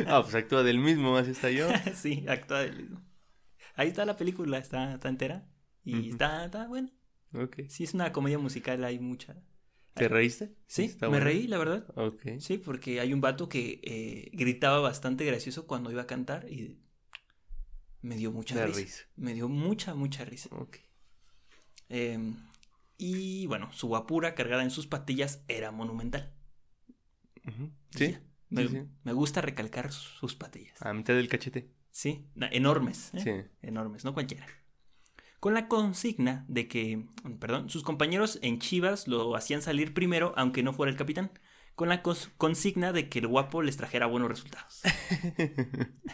[0.07, 1.67] ah, pues actúa del mismo, así está yo.
[1.95, 3.01] sí, actúa del mismo.
[3.75, 5.47] Ahí está la película, está, está entera.
[5.83, 6.89] Y está, está bueno.
[7.33, 7.61] Ok.
[7.67, 9.35] Sí, es una comedia musical, hay mucha.
[9.93, 10.53] ¿Te reíste?
[10.67, 11.85] Sí, Está me reí, la verdad.
[11.95, 12.39] Ok.
[12.39, 16.79] Sí, porque hay un vato que eh, gritaba bastante gracioso cuando iba a cantar y
[18.01, 18.79] me dio mucha risa.
[18.79, 19.03] risa.
[19.15, 20.49] Me dio mucha, mucha risa.
[20.51, 20.77] Ok.
[21.89, 22.19] Eh,
[22.97, 26.33] y bueno, su guapura cargada en sus patillas era monumental.
[27.91, 28.17] Sí.
[28.49, 28.83] Me, sí.
[29.03, 30.81] Me gusta recalcar sus patillas.
[30.81, 31.71] a mitad del cachete.
[31.91, 33.13] Sí, enormes.
[33.13, 33.19] ¿eh?
[33.19, 33.49] Sí.
[33.67, 34.45] Enormes, no cualquiera.
[35.39, 37.05] Con la consigna de que,
[37.39, 41.31] perdón, sus compañeros en Chivas lo hacían salir primero, aunque no fuera el capitán.
[41.75, 44.81] Con la cons- consigna de que el guapo les trajera buenos resultados.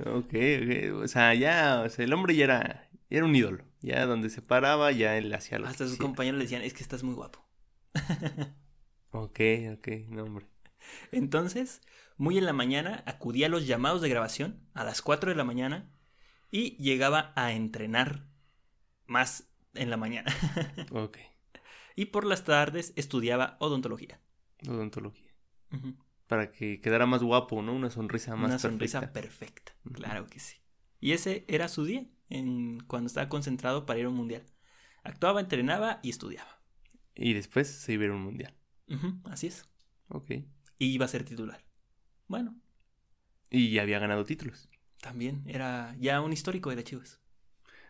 [0.00, 1.02] ok, ok.
[1.02, 3.64] O sea, ya, o sea, el hombre ya era, ya era un ídolo.
[3.82, 6.72] Ya donde se paraba, ya él hacía lo Hasta que sus compañeros le decían, es
[6.74, 7.44] que estás muy guapo.
[9.14, 9.40] Ok,
[9.74, 10.46] ok, no, hombre.
[11.10, 11.82] Entonces,
[12.16, 15.44] muy en la mañana, acudía a los llamados de grabación a las 4 de la
[15.44, 15.90] mañana
[16.50, 18.26] y llegaba a entrenar
[19.06, 20.32] más en la mañana.
[20.92, 21.18] Ok.
[21.94, 24.18] y por las tardes estudiaba odontología.
[24.66, 25.30] Odontología.
[26.26, 27.74] Para que quedara más guapo, ¿no?
[27.74, 29.20] Una sonrisa más Una sonrisa perfecta.
[29.20, 29.72] perfecta.
[29.84, 29.94] Ujú.
[29.94, 30.56] Claro que sí.
[31.02, 34.44] Y ese era su día en, cuando estaba concentrado para ir a un mundial.
[35.02, 36.62] Actuaba, entrenaba y estudiaba.
[37.14, 38.54] Y después se iba a ir a un mundial.
[39.24, 39.68] Así es.
[40.08, 40.30] Ok.
[40.78, 41.62] Y iba a ser titular.
[42.28, 42.56] Bueno,
[43.50, 44.70] Y ya había ganado títulos.
[45.00, 47.20] también era ya un histórico de las Chivas.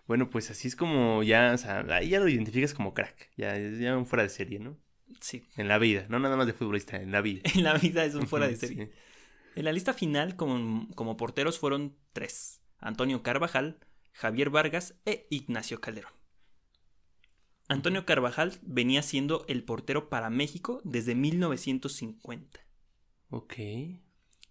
[0.06, 3.30] Bueno, pues así es como ya, o sea, ahí ya lo identificas como crack.
[3.36, 4.76] Ya es ya un fuera de serie, ¿no?
[5.20, 5.44] Sí.
[5.56, 7.42] En la vida, no nada más de futbolista, en la vida.
[7.54, 8.86] En la vida es un fuera de serie.
[8.86, 8.92] sí.
[9.54, 13.78] En la lista final, como, como porteros, fueron tres: Antonio Carvajal,
[14.12, 16.12] Javier Vargas e Ignacio Calderón.
[17.68, 22.60] Antonio Carvajal venía siendo el portero para México desde 1950.
[23.30, 23.54] Ok.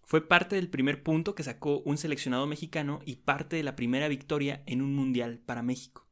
[0.04, 4.08] Fue parte del primer punto que sacó un seleccionado mexicano y parte de la primera
[4.08, 6.08] victoria en un mundial para México.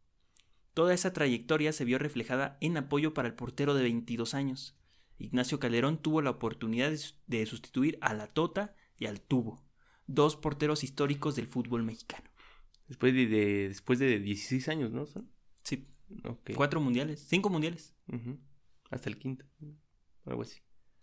[0.74, 4.76] Toda esa trayectoria se vio reflejada en apoyo para el portero de 22 años.
[5.18, 6.92] Ignacio Calderón tuvo la oportunidad
[7.26, 9.62] de sustituir a la Tota y al Tubo,
[10.14, 12.24] dos porteros históricos del fútbol mexicano.
[12.88, 15.06] Después de, de- después de 16 años, ¿no?
[15.06, 15.30] Son?
[15.62, 15.86] Sí,
[16.56, 17.94] cuatro mundiales, cinco mundiales.
[18.90, 19.44] Hasta el quinto.
[20.26, 20.60] Algo así.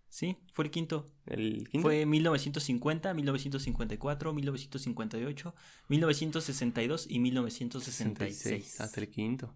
[0.09, 1.05] Sí, fue el quinto.
[1.25, 1.87] ¿El quinto?
[1.87, 5.55] Fue 1950, 1954, 1958,
[5.89, 8.81] 1962 y 1966.
[8.81, 9.53] Hasta el quinto.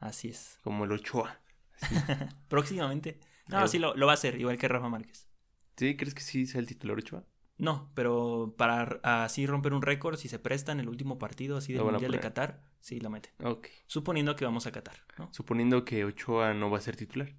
[0.00, 0.58] Así es.
[0.62, 1.40] Como el Ochoa.
[2.48, 3.18] Próximamente.
[3.48, 5.28] No, Pero- sí lo, lo va a hacer, igual que Rafa Márquez.
[5.76, 5.96] ¿Sí?
[5.96, 7.24] ¿Crees que sí sea el titular Ochoa?
[7.58, 11.72] No, pero para así romper un récord, si se presta en el último partido así
[11.72, 12.20] del Mundial de.
[12.20, 13.32] Qatar, sí lo meten.
[13.42, 13.68] Ok.
[13.86, 15.32] Suponiendo que vamos a Qatar, ¿no?
[15.32, 17.34] Suponiendo que Ochoa no va a ser titular.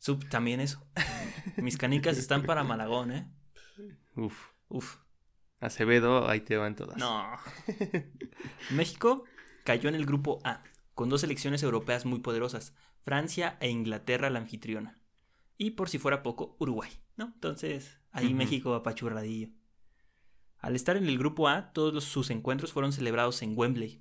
[0.00, 0.84] Sup- también eso.
[1.58, 3.30] Mis canicas están para Malagón, ¿eh?
[4.16, 4.48] Uf.
[4.68, 4.96] Uf.
[5.60, 6.96] Acevedo, ahí te van todas.
[6.98, 7.24] No.
[8.70, 9.24] México
[9.64, 10.62] cayó en el grupo A,
[10.94, 14.98] con dos selecciones europeas muy poderosas, Francia e Inglaterra la anfitriona.
[15.58, 17.26] Y por si fuera poco, Uruguay, ¿no?
[17.26, 18.36] Entonces, ahí Ujú.
[18.36, 19.48] México apachurradillo.
[20.58, 24.00] Al estar en el grupo A, todos los- sus encuentros fueron celebrados en Wembley.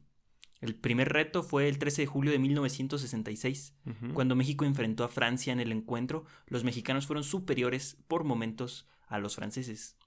[0.59, 3.73] El primer reto fue el 13 de julio de 1966.
[3.85, 4.13] Ujú.
[4.13, 9.17] Cuando México enfrentó a Francia en el encuentro, los mexicanos fueron superiores por momentos a
[9.17, 9.97] los franceses.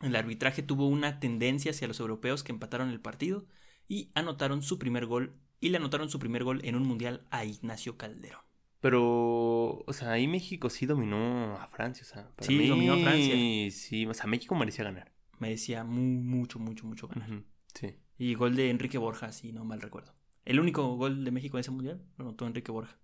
[0.00, 3.46] El arbitraje tuvo una tendencia hacia los europeos que empataron el partido
[3.86, 7.44] y anotaron su primer gol y le anotaron su primer gol en un mundial a
[7.44, 8.40] Ignacio Calderón.
[8.84, 12.02] Pero, o sea, ahí México sí dominó a Francia.
[12.02, 13.34] O sea, para Sí, mí, dominó a Francia.
[13.70, 15.10] Sí, o sea, México merecía ganar.
[15.38, 17.30] Me decía mu- mucho, mucho, mucho ganar.
[17.74, 17.96] Sí.
[18.18, 20.14] Y gol de Enrique Borja, si no mal recuerdo.
[20.44, 22.98] El único gol de México en ese mundial lo anotó Enrique Borja.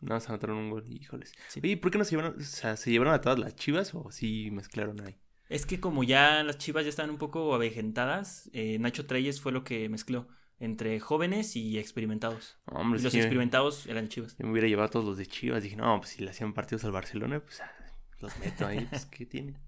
[0.00, 1.32] No, se anotaron un gol, híjoles.
[1.48, 1.60] Sí.
[1.64, 4.10] Oye, ¿por qué no se llevaron, o sea, se llevaron a todas las chivas o
[4.10, 5.16] sí mezclaron ahí?
[5.48, 9.52] Es que como ya las chivas ya estaban un poco avejentadas, eh, Nacho Treyes fue
[9.52, 10.28] lo que mezcló
[10.62, 12.56] entre jóvenes y experimentados.
[12.66, 14.36] Hombre, y los sí, experimentados eran chivas.
[14.38, 15.62] yo me hubiera llevado a todos los de chivas.
[15.62, 17.72] Dije, no, pues si le hacían partidos al Barcelona, pues ah,
[18.20, 19.60] los meto ahí, pues ¿qué tiene?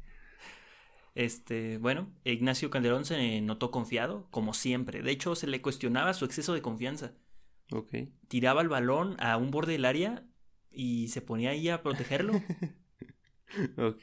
[1.17, 5.03] Este, bueno, Ignacio Calderón se notó confiado, como siempre.
[5.03, 7.13] De hecho, se le cuestionaba su exceso de confianza.
[7.73, 7.93] Ok.
[8.29, 10.25] Tiraba el balón a un borde del área
[10.71, 12.33] y se ponía ahí a protegerlo.
[13.77, 14.03] Ok.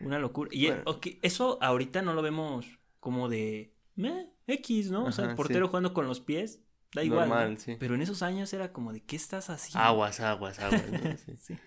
[0.00, 0.50] Una locura.
[0.52, 0.98] Y Bueno.
[1.22, 2.66] eso ahorita no lo vemos
[2.98, 5.04] como de meh, X, ¿no?
[5.04, 5.70] o sea, el portero sí.
[5.70, 6.60] jugando con los pies,
[6.94, 7.28] da igual.
[7.28, 7.34] ¿no?
[7.34, 7.76] Normal, sí.
[7.78, 9.80] Pero en esos años era como de ¿qué estás haciendo?
[9.86, 10.84] Aguas, aguas, aguas.
[10.90, 10.98] ¿no?
[11.26, 11.36] Sí.
[11.36, 11.58] Sí.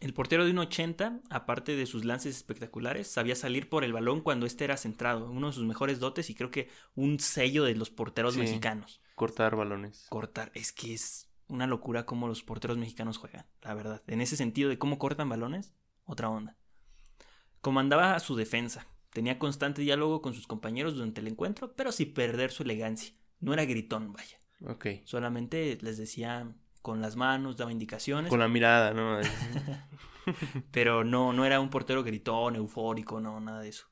[0.00, 4.20] El portero de un 80, aparte de sus lances espectaculares, sabía salir por el balón
[4.20, 5.30] cuando este era centrado.
[5.30, 8.40] Uno de sus mejores dotes y creo que un sello de los porteros Sí.
[8.40, 9.00] mexicanos.
[9.14, 10.06] Cortar balones.
[10.08, 10.50] Cortar.
[10.54, 14.02] Es que es una locura cómo los porteros mexicanos juegan, la verdad.
[14.06, 16.56] En ese sentido de cómo cortan balones, otra onda.
[17.60, 18.86] Comandaba a su defensa.
[19.12, 23.14] Tenía constante diálogo con sus compañeros durante el encuentro, pero sin perder su elegancia.
[23.40, 24.40] No era gritón, vaya.
[24.66, 24.86] Ok.
[25.04, 28.30] Solamente les decía con las manos, daba indicaciones.
[28.30, 29.18] Con la mirada, ¿no?
[30.70, 33.86] Pero no, no era un portero gritón, eufórico, no, nada de eso.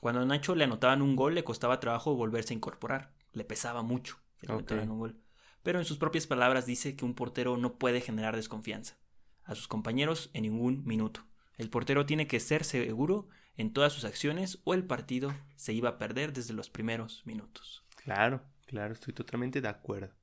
[0.00, 3.14] Cuando a Nacho le anotaban un gol, le costaba trabajo volverse a incorporar.
[3.32, 4.58] Le pesaba mucho que le Ok.
[4.60, 5.20] anotaran un gol.
[5.62, 8.98] Pero en sus propias palabras dice que un portero no puede generar desconfianza
[9.44, 11.24] a sus compañeros en ningún minuto.
[11.56, 15.88] El portero tiene que ser seguro en todas sus acciones o el partido se iba
[15.90, 17.84] a perder desde los primeros minutos.
[18.02, 20.14] Claro, claro, estoy totalmente de acuerdo.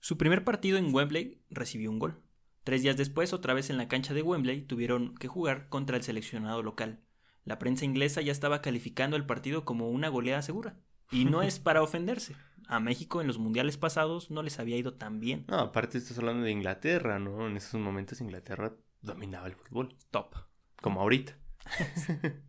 [0.00, 2.22] Su primer partido en Wembley recibió un gol.
[2.64, 6.02] Tres días después, otra vez en la cancha de Wembley, tuvieron que jugar contra el
[6.02, 7.00] seleccionado local.
[7.44, 10.76] La prensa inglesa ya estaba calificando el partido como una goleada segura.
[11.10, 12.36] Y no es para ofenderse.
[12.68, 15.46] A México en los mundiales pasados no les había ido tan bien.
[15.48, 17.46] No, aparte estás hablando de Inglaterra, ¿no?
[17.46, 20.34] En esos momentos Inglaterra dominaba el fútbol, Top.
[20.82, 21.38] como ahorita.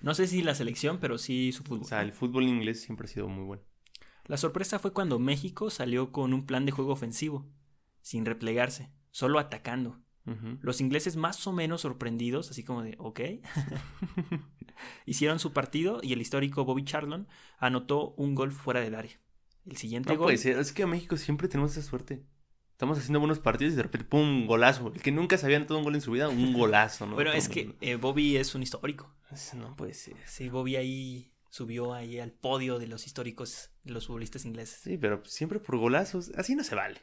[0.00, 1.84] No sé si la selección, pero sí su O fútbol.
[1.86, 3.62] sea, el fútbol inglés siempre ha sido muy bueno.
[4.24, 7.46] La sorpresa fue cuando México salió con un plan de juego ofensivo,
[8.00, 10.00] sin replegarse, solo atacando.
[10.60, 13.20] Los ingleses más o menos sorprendidos, así como de, ok.
[15.06, 19.20] Hicieron su partido y el histórico Bobby Charlton anotó un gol fuera del área.
[19.66, 20.32] El siguiente No gol...
[20.32, 22.24] es que a México siempre tenemos esa suerte.
[22.76, 24.46] Estamos haciendo buenos partidos y de repente, ¡pum!
[24.46, 24.92] golazo.
[24.94, 27.14] El que nunca se había anotado un gol en su vida, un golazo, ¿no?
[27.14, 29.10] Bueno, es que eh, Bobby es un histórico.
[29.54, 30.14] No puede ser.
[30.26, 34.78] Sí, Bobby ahí subió ahí al podio de los históricos, de los futbolistas ingleses.
[34.78, 36.30] Sí, pero siempre por golazos.
[36.36, 37.00] Así no se vale.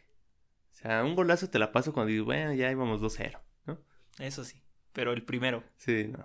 [0.74, 3.80] O sea, un golazo te la paso cuando digo, bueno, ya íbamos 2-0, ¿no?
[4.20, 5.64] Eso sí, pero el primero.
[5.78, 6.24] Sí, no.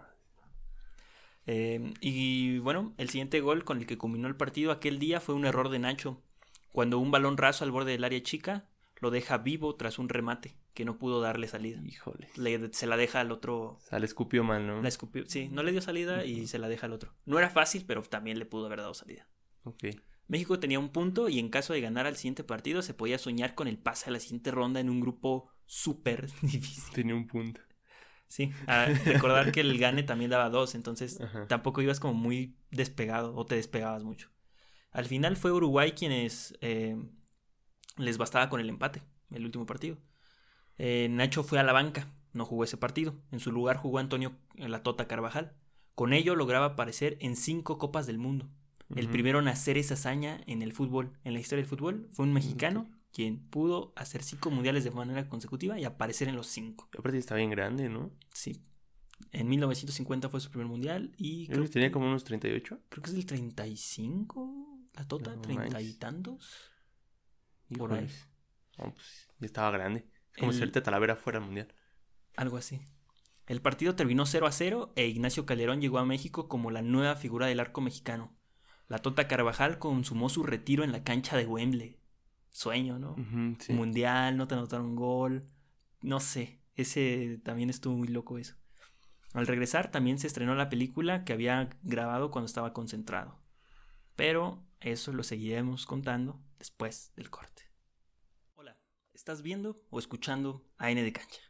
[1.47, 5.35] Eh, y bueno, el siguiente gol con el que culminó el partido aquel día fue
[5.35, 6.23] un error de Nacho.
[6.71, 8.69] Cuando un balón raso al borde del área chica
[9.01, 11.81] lo deja vivo tras un remate que no pudo darle salida.
[11.85, 12.29] Híjole.
[12.37, 13.57] Le- se la deja al otro.
[13.73, 14.81] O sea, le escupió mal, ¿no?
[14.83, 15.25] La escupió.
[15.27, 17.15] Sí, no le dio salida y se la deja al otro.
[17.25, 19.29] No era fácil, pero también le pudo haber dado salida.
[19.65, 19.85] Ok.
[20.29, 23.55] México tenía un punto y en caso de ganar al siguiente partido se podía soñar
[23.55, 26.93] con el pase a la siguiente ronda en un grupo súper difícil.
[26.95, 27.61] Tenía un punto.
[28.29, 31.47] Sí, a recordar que el gane también daba dos, entonces Ajá.
[31.47, 34.29] tampoco ibas como muy despegado o te despegabas mucho.
[34.91, 36.95] Al final fue Uruguay quienes eh,
[37.99, 39.99] les bastaba con el empate, el último partido.
[40.79, 43.15] Eh, Nacho fue a la banca, no jugó ese partido.
[43.31, 45.55] En su lugar jugó Antonio La Tota Carvajal.
[45.95, 48.49] Con ello lograba aparecer en cinco Copas del Mundo.
[48.95, 52.25] El primero en hacer esa hazaña en el fútbol, en la historia del fútbol, fue
[52.25, 56.89] un mexicano quien pudo hacer cinco mundiales de manera consecutiva y aparecer en los cinco.
[56.99, 58.11] Aparte está bien grande, ¿no?
[58.33, 58.63] Sí.
[59.33, 62.81] En 1950 fue su primer mundial y Creo que tenía como unos 38.
[62.89, 65.99] creo que es del 35, la tota, No 30 y manches.
[67.77, 68.09] Por ahí.
[68.77, 70.07] Pues ya estaba grande.
[70.33, 71.75] Es como El- si ahorita Talavera fuera al mundial.
[72.37, 72.81] Algo así.
[73.47, 77.17] El partido terminó 0 a 0 e Ignacio Calderón llegó a México como la nueva
[77.17, 78.37] figura del arco mexicano.
[78.89, 81.99] La Tota Carvajal consumó su retiro en la cancha de Wembley.
[82.51, 83.17] Sueño, ¿no?
[83.59, 83.73] Sí.
[83.73, 85.49] Mundial, no te anotaron gol.
[86.03, 88.55] No sé, ese también estuvo muy loco eso.
[89.35, 93.39] Al regresar también se estrenó la película que había grabado cuando estaba concentrado.
[94.17, 97.63] Pero eso lo seguiremos contando después del corte.
[98.55, 98.77] Hola,
[99.15, 101.41] ¿estás viendo o escuchando AN de Cancha?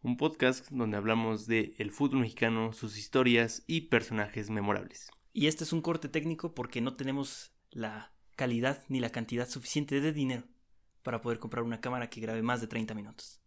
[0.00, 5.10] Un podcast donde hablamos de el fútbol mexicano, sus historias y personajes memorables.
[5.32, 10.00] Y este es un corte técnico porque no tenemos la calidad ni la cantidad suficiente
[10.00, 10.44] de dinero
[11.02, 13.40] para poder comprar una cámara que grabe más de 30 minutos.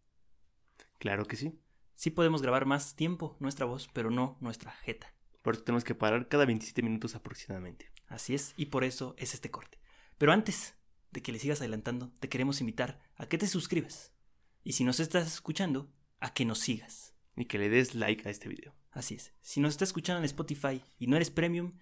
[0.99, 1.59] Claro que sí.
[1.95, 5.13] Sí podemos grabar más tiempo nuestra voz, pero no nuestra jeta.
[5.41, 7.91] Por eso tenemos que parar cada 27 minutos aproximadamente.
[8.07, 9.79] Así es, y por eso es este corte.
[10.17, 10.76] Pero antes
[11.17, 14.13] de que le sigas adelantando, te queremos invitar a que te suscribas.
[14.63, 17.15] Y si nos estás escuchando, a que nos sigas.
[17.35, 18.75] Y que le des like a este video.
[18.91, 19.33] Así es.
[19.41, 21.73] Si nos estás escuchando en Spotify y no eres premium,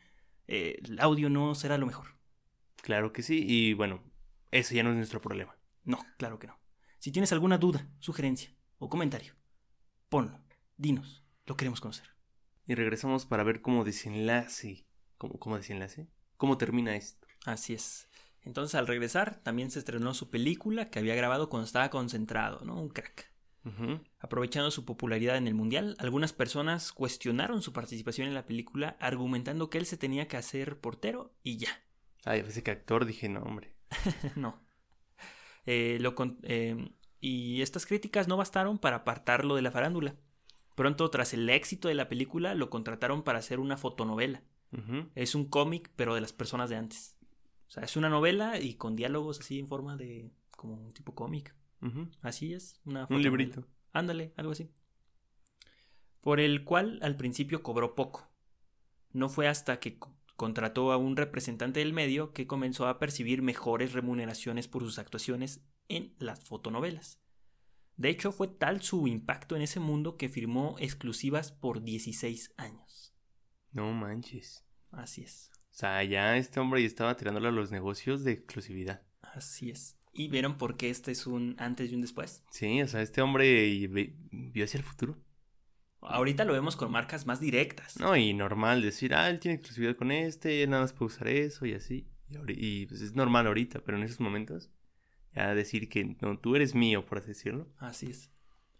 [0.47, 2.15] eh, el audio no será lo mejor.
[2.77, 3.43] Claro que sí.
[3.45, 4.01] Y bueno,
[4.51, 5.57] eso ya no es nuestro problema.
[5.83, 6.57] No, claro que no.
[6.99, 9.33] Si tienes alguna duda, sugerencia o comentario,
[10.07, 10.39] ponlo,
[10.77, 12.07] dinos, lo queremos conocer.
[12.67, 14.87] Y regresamos para ver cómo desenlace.
[15.17, 16.07] ¿Cómo, cómo desenlace?
[16.37, 17.27] ¿Cómo termina esto?
[17.45, 18.07] Así es.
[18.45, 22.79] Entonces al regresar también se estrenó su película que había grabado cuando estaba concentrado, ¿no?
[22.79, 23.31] Un crack.
[24.19, 29.71] Aprovechando su popularidad en el Mundial, algunas personas cuestionaron su participación en la película argumentando
[29.71, 31.69] que él se tenía que hacer portero y ya.
[32.25, 33.05] Ay, pensé que actor.
[33.05, 33.75] Dije, no, hombre.
[34.35, 34.63] no.
[35.65, 40.15] Eh, lo con- eh, y estas críticas no bastaron para apartarlo de la farándula.
[40.75, 44.43] Pronto, tras el éxito de la película, lo contrataron para hacer una fotonovela.
[45.15, 47.14] Es un cómic, pero de las personas de antes.
[47.67, 51.13] O sea, es una novela y con diálogos así en forma de como un tipo
[51.15, 51.55] cómic.
[52.21, 53.67] Así es, una Un librito.
[53.93, 54.69] Ándale, algo así.
[56.21, 58.27] Por el cual al principio cobró poco.
[59.13, 63.41] No fue hasta que co- contrató a un representante del medio que comenzó a percibir
[63.41, 67.19] mejores remuneraciones por sus actuaciones en las fotonovelas.
[67.97, 73.13] De hecho, fue tal su impacto en ese mundo que firmó exclusivas por 16 años.
[73.71, 74.65] No manches.
[74.91, 79.01] Así es, O sea, ya este hombre ya estaba tirándole a los negocios de exclusividad.
[79.21, 79.97] así es.
[80.13, 82.45] ¿Y vieron por qué este es un antes y un después?
[82.49, 83.85] Sí, o sea, este hombre
[84.31, 85.17] vio hacia el futuro.
[85.99, 87.99] Ahorita lo vemos con marcas más directas.
[87.99, 91.27] No, y normal decir, ah, él tiene exclusividad con este, él nada más puede usar
[91.27, 92.07] eso y así.
[92.29, 94.69] Y, y, pues es normal ahorita, pero en esos momentos,
[95.33, 97.67] ya decir que no, tú eres mío, por así decirlo.
[97.79, 98.31] Así es.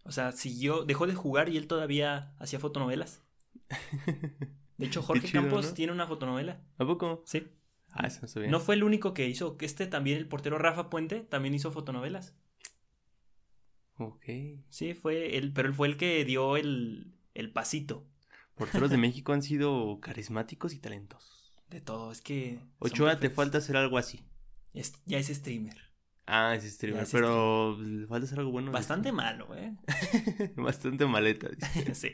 [0.04, 3.22] O sea, siguió, dejó de jugar y él todavía hacía fotonovelas.
[4.78, 5.74] De hecho, Jorge chido, Campos ¿no?
[5.74, 6.60] tiene una fotonovela.
[6.78, 7.22] ¿A poco?
[7.26, 7.46] Sí.
[7.90, 8.50] Ah, eso no sabía.
[8.50, 11.72] No fue el único que hizo, que este también, el portero Rafa Puente, también hizo
[11.72, 12.34] fotonovelas.
[13.98, 14.24] Ok.
[14.68, 18.06] Sí, fue él, pero él fue el que dio el, el pasito
[18.54, 21.54] Porteros de México han sido carismáticos y talentosos.
[21.70, 22.12] de todo.
[22.12, 22.60] Es que.
[22.78, 24.24] Ochoa, te falta hacer algo así.
[24.74, 25.76] Es- ya es streamer.
[26.26, 28.72] Ah, es streamer, es pero le falta hacer algo bueno.
[28.72, 29.74] Bastante malo, ¿eh?
[30.56, 31.48] Bastante maleta.
[31.48, 31.94] dice.
[31.94, 32.10] sí.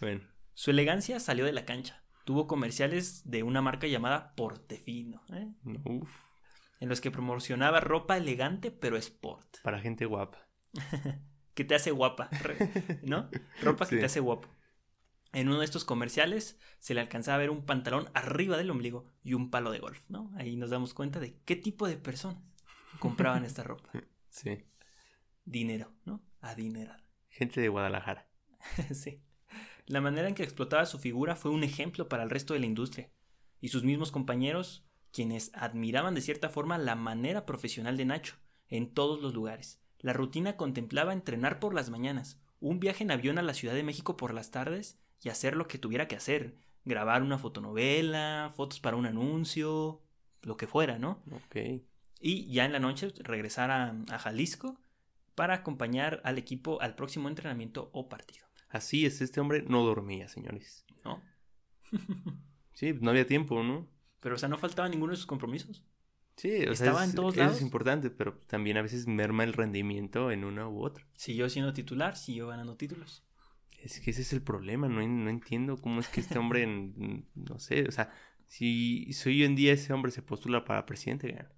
[0.00, 0.22] Bueno,
[0.58, 2.02] Su elegancia salió de la cancha.
[2.24, 5.52] Tuvo comerciales de una marca llamada Portefino, ¿eh?
[5.84, 6.10] uf,
[6.80, 9.58] en los que promocionaba ropa elegante pero sport.
[9.62, 10.48] para gente guapa.
[11.54, 12.28] que te hace guapa,
[13.02, 13.30] ¿no?
[13.62, 14.00] Ropa que Sí.
[14.00, 14.48] te hace guapo.
[15.32, 19.06] En uno de estos comerciales se le alcanzaba a ver un pantalón arriba del ombligo
[19.22, 20.32] y un palo de golf, ¿no?
[20.38, 22.42] Ahí nos damos cuenta de qué tipo de personas
[22.98, 23.90] compraban esta ropa.
[24.30, 24.64] Sí.
[25.44, 26.20] Dinero, ¿no?
[26.40, 27.04] Adinerado.
[27.28, 28.28] Gente de Guadalajara.
[28.92, 29.22] sí.
[29.88, 32.66] La manera en que explotaba su figura fue un ejemplo para el resto de la
[32.66, 33.08] industria.
[33.58, 38.36] Y sus mismos compañeros, quienes admiraban de cierta forma la manera profesional de Nacho,
[38.68, 39.80] en todos los lugares.
[39.98, 43.82] La rutina contemplaba entrenar por las mañanas, un viaje en avión a la Ciudad de
[43.82, 48.80] México por las tardes y hacer lo que tuviera que hacer, grabar una fotonovela, fotos
[48.80, 50.02] para un anuncio,
[50.42, 51.22] lo que fuera, ¿no?
[51.32, 51.82] Ok.
[52.20, 54.78] Y ya en la noche regresar a, a Jalisco
[55.34, 58.47] para acompañar al equipo al próximo entrenamiento o partido.
[58.70, 60.84] Así es, este hombre no dormía, señores.
[61.04, 61.22] ¿No?
[62.74, 63.88] Sí, no había tiempo, ¿no?
[64.20, 65.82] Pero, o sea, no faltaba ninguno de sus compromisos.
[66.36, 67.56] Sí, o sea, Estaba es- en todos eso lados.
[67.56, 71.04] es importante, pero también a veces merma el rendimiento en una u otra.
[71.16, 73.24] Siguió siendo titular, siguió ganando títulos.
[73.82, 76.66] Es que ese es el problema, no, no entiendo cómo es que este hombre,
[77.34, 78.12] no sé, o sea,
[78.46, 81.50] si, si hoy en día ese hombre se postula para presidente, gana.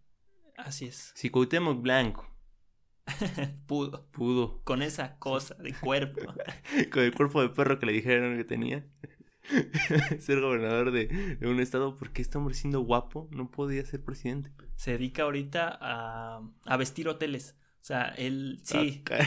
[0.56, 1.12] Así es.
[1.16, 2.29] Si Cuauhtémoc Blanco
[3.66, 4.06] Pudo.
[4.12, 6.20] pudo, Con esa cosa de cuerpo.
[6.92, 8.86] con el cuerpo de perro que le dijeron que tenía,
[10.20, 14.50] ser gobernador de, de un estado, porque este hombre siendo guapo no podía ser presidente?
[14.76, 17.56] Se dedica ahorita a, a vestir hoteles.
[17.82, 19.02] O sea, él sí.
[19.10, 19.26] Ah,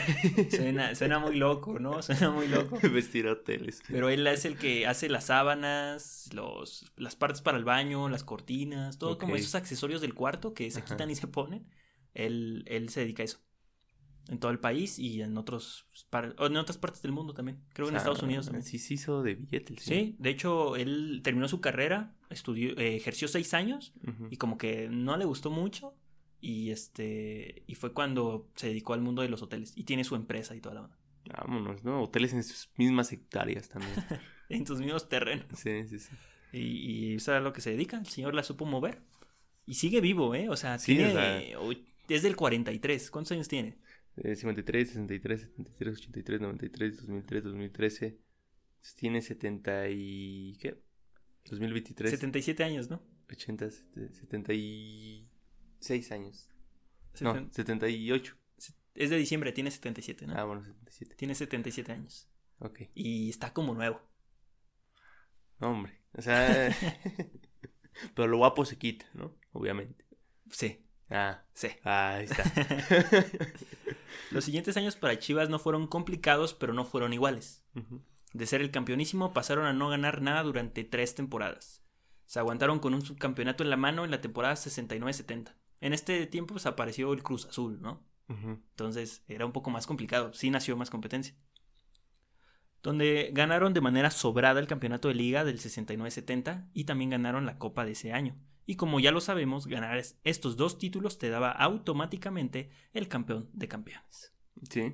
[0.51, 2.01] Suena, suena muy loco, ¿no?
[2.03, 2.79] Suena muy loco.
[2.91, 3.81] Vestir hoteles.
[3.87, 8.23] Pero él es el que hace las sábanas, los, las partes para el baño, las
[8.23, 10.87] cortinas, todo como esos accesorios del cuarto que se Ajá.
[10.89, 11.67] quitan y se ponen.
[12.13, 13.39] Él, él se dedica a eso.
[14.29, 17.59] En todo el país y en otros en otras partes del mundo también.
[17.73, 18.63] Creo que en O sea, Estados Unidos también.
[18.63, 20.03] Sí se hizo de billete el señor.
[20.05, 23.93] Sí, de hecho, él terminó su carrera, estudió, eh, ejerció seis años
[24.29, 25.93] y como que no le gustó mucho.
[26.39, 27.63] Y este.
[27.67, 29.73] Y fue cuando se dedicó al mundo de los hoteles.
[29.77, 30.97] Y tiene su empresa y toda la onda.
[31.25, 32.03] Vámonos, ¿no?
[32.03, 33.93] Hoteles en sus mismas hectáreas también.
[34.49, 35.45] En sus mismos terrenos.
[35.55, 36.09] Sí, sí, sí.
[36.51, 37.97] Y, y eso es a lo que se dedica.
[37.97, 39.01] El señor la supo mover.
[39.65, 40.49] Y sigue vivo, ¿eh?
[40.49, 41.55] O sea, Sí, tiene.
[41.57, 43.09] o sea- Es del 43.
[43.09, 43.77] ¿Cuántos años tiene?
[44.17, 48.19] Eh, 53, 63, 73, 83, 93, 2003, 2013.
[48.95, 50.57] Tiene 70 y...
[50.61, 50.81] ¿Qué?
[51.45, 52.11] 2023.
[52.11, 53.01] 77 años, ¿no?
[53.29, 56.49] 80, sete- 76 años.
[57.21, 58.37] No, Seten- 78.
[58.95, 60.35] Es de diciembre, tiene 77, ¿no?
[60.37, 61.15] Ah, bueno, 77.
[61.15, 62.29] Tiene 77 años.
[62.59, 62.81] Ok.
[62.93, 63.99] Y está como nuevo.
[65.59, 66.01] No, hombre.
[66.13, 66.75] O sea...
[68.15, 69.35] Pero lo guapo se quita, ¿no?
[69.51, 70.05] Obviamente.
[70.51, 71.69] Sí, Ah, sí.
[71.83, 72.43] ahí está.
[74.31, 77.63] Los siguientes años para Chivas no fueron complicados, pero no fueron iguales.
[78.33, 81.83] De ser el campeonísimo pasaron a no ganar nada durante tres temporadas.
[82.25, 85.53] Se aguantaron con un subcampeonato en la mano en la temporada 69-70.
[85.81, 88.03] En este tiempo pues, apareció el Cruz Azul, ¿no?
[88.27, 91.35] Entonces era un poco más complicado, sí nació más competencia.
[92.81, 97.59] Donde ganaron de manera sobrada el campeonato de liga del 69-70 y también ganaron la
[97.59, 98.35] copa de ese año.
[98.65, 103.49] Y como ya lo sabemos, ganar es- estos dos títulos te daba automáticamente el campeón
[103.53, 104.33] de campeones.
[104.69, 104.93] Sí.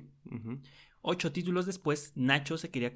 [1.02, 2.92] Ocho títulos después, Nacho se quería,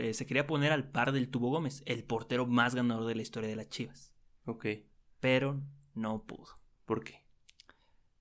[0.00, 3.22] eh, se quería poner al par del Tubo Gómez, el portero más ganador de la
[3.22, 4.12] historia de las Chivas.
[4.46, 4.66] Ok.
[5.20, 5.62] Pero
[5.94, 6.60] no pudo.
[6.86, 7.24] ¿Por qué?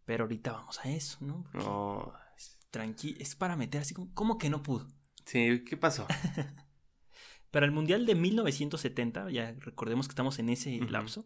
[0.05, 1.43] Pero ahorita vamos a eso, ¿no?
[1.51, 2.13] Porque No.
[2.71, 4.87] Tranqui, es para meter así como, ¿cómo que no pudo?
[5.25, 6.05] Sí, ¿qué pasó?
[7.51, 11.25] Para el Mundial de 1970, ya recordemos que estamos en ese lapso,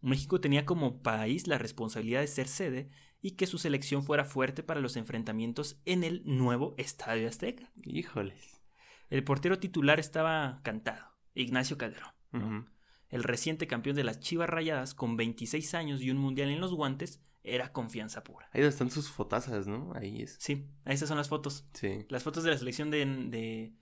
[0.00, 4.62] México tenía como país la responsabilidad de ser sede y que su selección fuera fuerte
[4.62, 7.72] para los enfrentamientos en el nuevo Estadio Azteca.
[7.82, 8.62] Híjoles.
[9.08, 12.68] El portero titular estaba cantado, Ignacio Calderón,
[13.08, 16.74] el reciente campeón de las Chivas Rayadas con 26 años y un Mundial en los
[16.74, 18.48] guantes, era confianza pura.
[18.52, 19.92] Ahí están sus fotazas, ¿no?
[19.94, 20.36] Ahí es.
[20.40, 21.66] Sí, esas son las fotos.
[21.74, 22.06] Sí.
[22.08, 23.74] Las fotos de la selección de, de,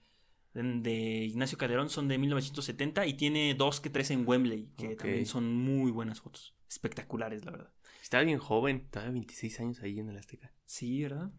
[0.53, 5.25] de- Ignacio Calderón son de 1970 y tiene dos que tres en Wembley, que también
[5.25, 6.55] son muy buenas fotos.
[6.69, 7.73] Espectaculares, la verdad.
[8.01, 10.53] Estaba bien joven, estaba 26 años ahí en el Azteca.
[10.65, 11.31] Sí, ¿verdad?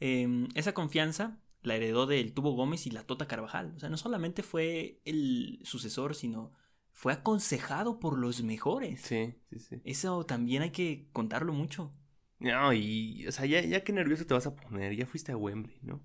[0.00, 3.72] Eh, esa confianza la heredó del Tubo Gómez y la Tota Carvajal.
[3.76, 6.52] O sea, no solamente fue el sucesor, sino
[6.90, 9.00] fue aconsejado por los mejores.
[9.02, 9.80] Sí, sí, sí.
[9.84, 11.92] Eso también hay que contarlo mucho.
[12.40, 14.96] No, y, o sea, ya, ya qué nervioso te vas a poner.
[14.96, 16.02] Ya fuiste a Wembley, ¿no?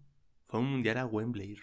[0.48, 1.58] Fue un mundial a Wembley.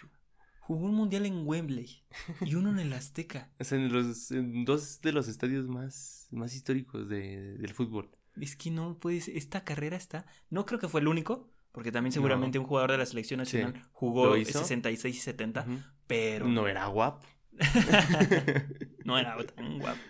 [0.60, 2.04] Jugó un mundial en Wembley
[2.40, 3.50] y uno en el Azteca.
[3.60, 8.10] O sea, en, los, en dos de los estadios más, más históricos de, del fútbol.
[8.40, 9.28] Es que no puedes.
[9.28, 10.26] Esta carrera está.
[10.50, 13.74] No creo que fue el único, porque también seguramente un jugador de la selección nacional
[13.74, 13.80] Sí.
[13.92, 14.58] jugó ¿Lo hizo?
[14.58, 15.78] 66 y 70, Ujú.
[16.06, 17.26] pero No era guapo.
[19.04, 20.00] no era tan guapo.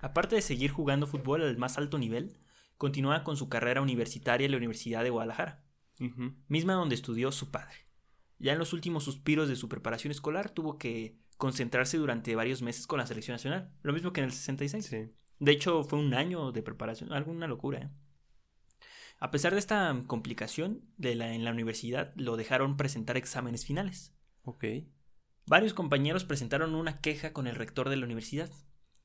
[0.00, 2.36] Aparte de seguir jugando fútbol al más alto nivel,
[2.76, 5.64] continúa con su carrera universitaria en la Universidad de Guadalajara,
[6.48, 7.87] misma donde estudió su padre.
[8.38, 12.86] Ya en los últimos suspiros de su preparación escolar, tuvo que concentrarse durante varios meses
[12.86, 14.86] con la selección nacional, lo mismo que en el 66.
[14.86, 15.10] Sí.
[15.38, 17.78] De hecho, fue un año de preparación, alguna locura.
[17.78, 17.90] ¿eh?
[19.20, 24.14] A pesar de esta complicación de la, en la universidad, lo dejaron presentar exámenes finales.
[24.42, 24.64] Ok.
[25.46, 28.50] Varios compañeros presentaron una queja con el rector de la universidad.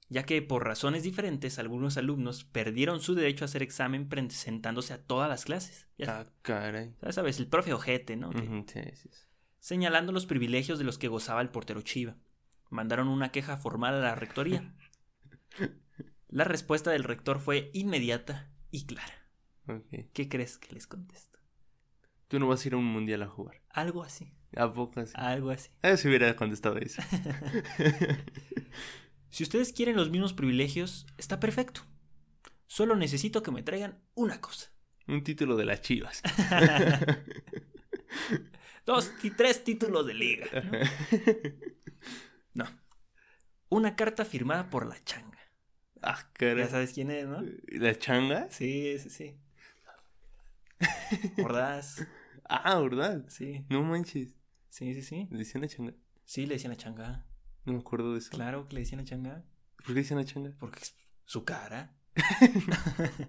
[0.09, 5.01] Ya que por razones diferentes algunos alumnos perdieron su derecho a hacer examen presentándose a
[5.03, 5.87] todas las clases.
[5.97, 6.93] Ya Ah, caray.
[7.11, 8.31] sabes, el profe ojete, ¿no?
[8.31, 9.19] Sí, sí, sí.
[9.59, 12.17] Señalando los privilegios de los que gozaba el portero Chiva.
[12.69, 14.73] Mandaron una queja formal a la rectoría.
[16.27, 19.13] La respuesta del rector fue inmediata y clara.
[20.13, 21.37] ¿Qué crees que les contesto?
[22.27, 23.61] Tú no vas a ir a un mundial a jugar.
[23.69, 25.13] Algo así, ¿A poco así?
[25.15, 25.69] algo así.
[25.83, 27.03] Ah, si hubiera contestado eso.
[29.33, 31.81] Si ustedes quieren los mismos privilegios, está perfecto.
[32.67, 34.69] Solo necesito que me traigan una cosa.
[35.07, 36.21] un título de las chivas.
[38.85, 40.45] Dos y tres títulos de liga.
[40.53, 40.71] ¿no?
[42.63, 42.65] No.
[43.69, 45.39] Una carta firmada por la changa.
[46.03, 46.65] ah, caray.
[46.65, 47.41] Ya sabes quién es, ¿no?
[47.69, 48.51] ¿La changa?
[48.51, 49.35] Sí, sí, sí.
[51.43, 52.05] Ordaz.
[52.47, 53.25] Ah, ¿verdad?
[53.29, 54.35] Sí, No manches.
[54.69, 55.27] sí, sí, sí.
[55.31, 55.93] ¿Le decían la changa?
[56.23, 57.25] Sí, le decían la changa.
[57.65, 58.29] No me acuerdo de eso.
[58.31, 59.43] Claro que le decían la changa.
[59.77, 60.55] ¿Por qué decían la changa?
[60.59, 60.95] Porque es
[61.25, 61.95] su cara.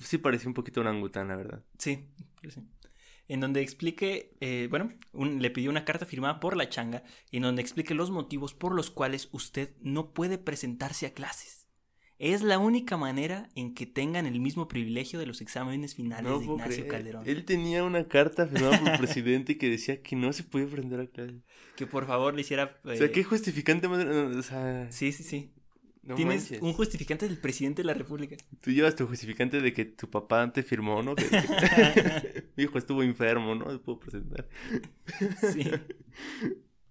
[0.00, 1.64] Sí parecía un poquito orangután, la verdad.
[1.78, 2.06] Sí,
[2.48, 2.60] sí.
[3.26, 7.02] En donde explique, eh, bueno, un- le pidió una carta firmada por la changa,
[7.32, 11.63] en donde explique los motivos por los cuales usted no puede presentarse a clases.
[12.18, 16.38] Es la única manera en que tengan el mismo privilegio de los exámenes finales No
[16.38, 16.86] de Ignacio.
[16.88, 17.22] Calderón.
[17.26, 21.00] Él tenía una carta firmada por el presidente que decía que no se podía aprender
[21.00, 21.42] a clase.
[21.76, 22.78] Que por favor le hiciera...
[22.84, 24.04] O sea, eh, ¿qué justificante más?
[24.04, 25.50] O sea, Sí, sí, sí.
[26.04, 26.62] no Tienes manches.
[26.62, 28.36] un justificante del presidente de la República.
[28.60, 31.16] Tú llevas tu justificante de que tu papá te firmó, ¿no?
[31.16, 33.64] Que, que- mi hijo estuvo enfermo, ¿no?
[33.72, 34.48] No puedo presentar.
[35.52, 35.68] Sí.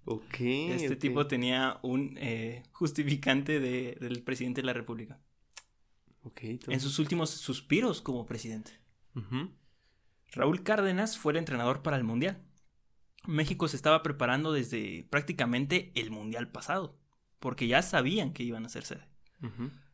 [0.05, 0.35] Ok.
[0.39, 5.19] Este tipo tenía un eh, justificante de- del presidente de la República.
[6.23, 6.39] Ok,
[6.73, 8.71] En sus últimos suspiros como presidente.
[10.31, 12.41] Raúl Cárdenas fue el entrenador para el Mundial.
[13.27, 16.97] México se estaba preparando desde prácticamente el Mundial pasado,
[17.39, 19.07] porque ya sabían que iban a ser sede.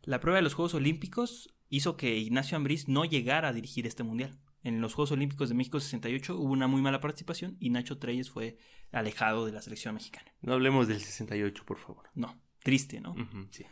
[0.03, 4.03] La prueba de los Juegos Olímpicos hizo que Ignacio Ambriz no llegara a dirigir este
[4.03, 4.37] Mundial.
[4.63, 8.29] En los Juegos Olímpicos de México 68 hubo una muy mala participación y Nacho Treyes
[8.29, 8.57] fue
[8.91, 10.31] alejado de la selección mexicana.
[10.41, 12.09] No hablemos del 68, por favor.
[12.13, 13.15] No, triste, ¿no?
[13.51, 13.65] Sí.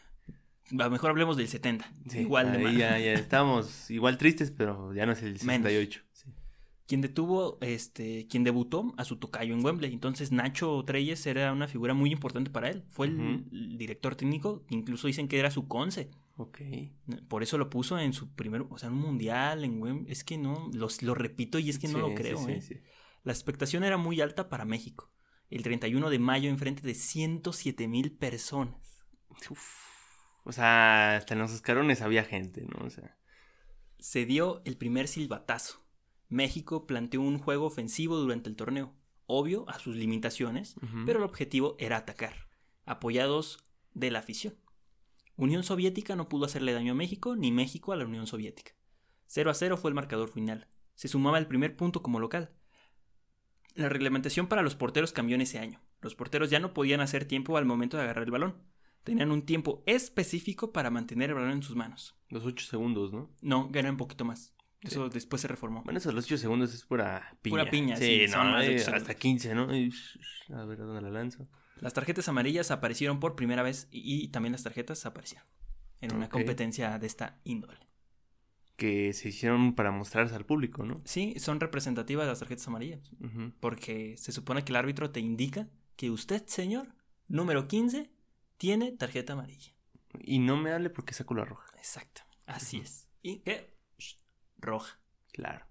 [0.72, 1.90] A lo mejor hablemos del 70.
[2.10, 2.78] Sí, igual de mal.
[2.78, 6.02] ya, ya estamos igual tristes, pero ya no es el 68.
[6.12, 6.30] Sí.
[6.88, 9.92] quien detuvo, este, quien debutó a su tocayo en Wembley.
[9.94, 12.84] Entonces Nacho Treyes era una figura muy importante para él.
[12.90, 16.12] Fue el, el director técnico, incluso dicen que era su conce.
[16.38, 16.60] Ok.
[17.28, 20.06] Por eso lo puso en su primer, o sea, en un mundial, en.
[20.08, 22.38] Es que no, los- lo repito y es que no Sí, lo creo.
[22.38, 22.62] sí, ¿eh?
[22.62, 22.76] sí.
[23.24, 25.12] La expectación era muy alta para México.
[25.50, 29.06] El 31 de mayo en frente de 107 mil personas.
[29.50, 29.88] Uf.
[30.44, 32.86] O sea, hasta en los escalones había gente, ¿no?
[32.86, 33.18] O sea,
[34.00, 35.84] Se dio el primer silbatazo.
[36.30, 38.94] México planteó un juego ofensivo durante el torneo,
[39.26, 40.76] obvio a sus limitaciones,
[41.06, 42.48] pero el objetivo era atacar,
[42.86, 44.56] apoyados de la afición.
[45.38, 48.72] Unión Soviética no pudo hacerle daño a México, ni México a la Unión Soviética.
[49.28, 50.68] 0 a 0 fue el marcador final.
[50.96, 52.50] Se sumaba el primer punto como local.
[53.76, 55.80] La reglamentación para los porteros cambió en ese año.
[56.02, 58.56] Los porteros ya no podían hacer tiempo al momento de agarrar el balón.
[59.04, 62.16] Tenían un tiempo específico para mantener el balón en sus manos.
[62.30, 63.30] los 8 segundos, ¿no?
[63.42, 64.56] No, ganan un poquito más.
[64.82, 65.84] Eso después se reformó.
[65.84, 67.54] Bueno, esos los 8 segundos es pura piña.
[67.54, 68.22] Pura piña, sí.
[68.22, 69.16] sí, no, son más de ocho hasta segundos.
[69.18, 69.64] 15, ¿no?
[70.58, 71.48] A ver, ¿a dónde la lanzo?
[71.82, 75.48] Las tarjetas amarillas aparecieron por primera vez y, y también las tarjetas aparecieron
[76.02, 77.88] en una competencia de esta índole.
[78.76, 81.02] Que se hicieron para mostrarse al público, ¿no?
[81.04, 83.12] Sí, son representativas las tarjetas amarillas,
[83.60, 86.94] porque se supone que el árbitro te indica que usted, señor,
[87.28, 88.12] número 15,
[88.58, 89.74] tiene tarjeta amarilla.
[90.20, 91.66] Y no me hable porque saco la roja.
[91.78, 93.10] Exacto, así es.
[93.24, 93.76] ¿Y qué?
[93.98, 94.18] Shh,
[94.60, 95.00] Roja.
[95.32, 95.66] Claro.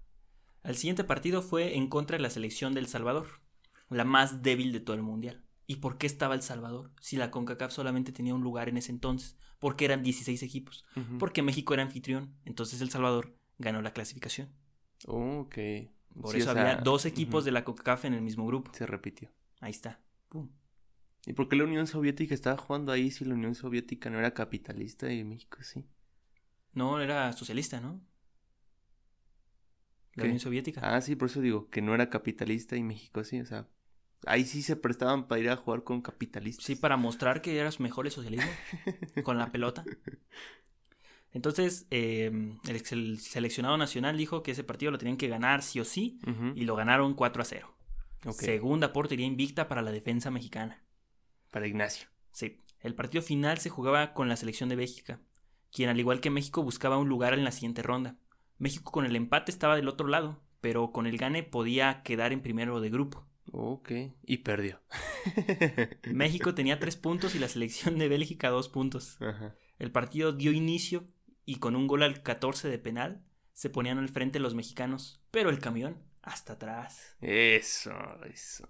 [0.63, 3.41] El siguiente partido fue en contra de la selección del Salvador,
[3.89, 5.45] la más débil de todo el mundial.
[5.67, 6.91] ¿Y por qué estaba El Salvador?
[7.01, 10.85] Si la CONCACAF solamente tenía un lugar en ese entonces, porque eran 16 equipos,
[11.19, 14.49] porque México era anfitrión, entonces El Salvador ganó la clasificación.
[15.07, 15.57] Oh, ok.
[16.19, 18.71] Por Sí, eso o sea, había dos equipos de la CONCACAF en el mismo grupo.
[18.73, 19.29] Se repitió.
[19.59, 19.99] Ahí está.
[20.29, 20.49] Pum.
[21.27, 24.33] ¿Y por qué la Unión Soviética estaba jugando ahí si la Unión Soviética no era
[24.33, 25.85] capitalista y México sí?
[26.73, 27.99] No, era socialista, ¿no?
[30.15, 30.25] La ¿Qué?
[30.25, 30.81] Unión Soviética.
[30.83, 33.67] Ah, sí, por eso digo que no era capitalista y México sí, o sea,
[34.25, 36.65] ahí sí se prestaban para ir a jugar con capitalistas.
[36.65, 38.49] Sí, para mostrar que eras mejor el socialismo
[39.23, 39.83] con la pelota.
[41.33, 42.31] Entonces, eh,
[42.67, 46.19] el, seleccionado nacional dijo que ese partido lo tenían que ganar sí o sí
[46.55, 47.77] y lo ganaron 4 a 0.
[48.25, 50.83] ok, Segunda portería invicta para la defensa mexicana.
[51.51, 52.07] Para Ignacio.
[52.31, 55.19] Sí, el partido final se jugaba con la selección de Bélgica,
[55.71, 58.15] quien al igual que México buscaba un lugar en la siguiente ronda.
[58.57, 62.41] México con el empate estaba del otro lado, pero con el gane podía quedar en
[62.41, 63.27] primero de grupo.
[63.51, 63.91] Ok.
[64.25, 64.81] Y perdió.
[66.11, 69.17] México tenía tres puntos y la selección de Bélgica dos puntos.
[69.21, 69.55] Ajá.
[69.79, 71.07] El partido dio inicio
[71.45, 73.23] y con un gol al 14 de penal
[73.53, 77.15] se ponían al frente los mexicanos, pero el camión hasta atrás.
[77.21, 77.93] Eso,
[78.25, 78.67] eso.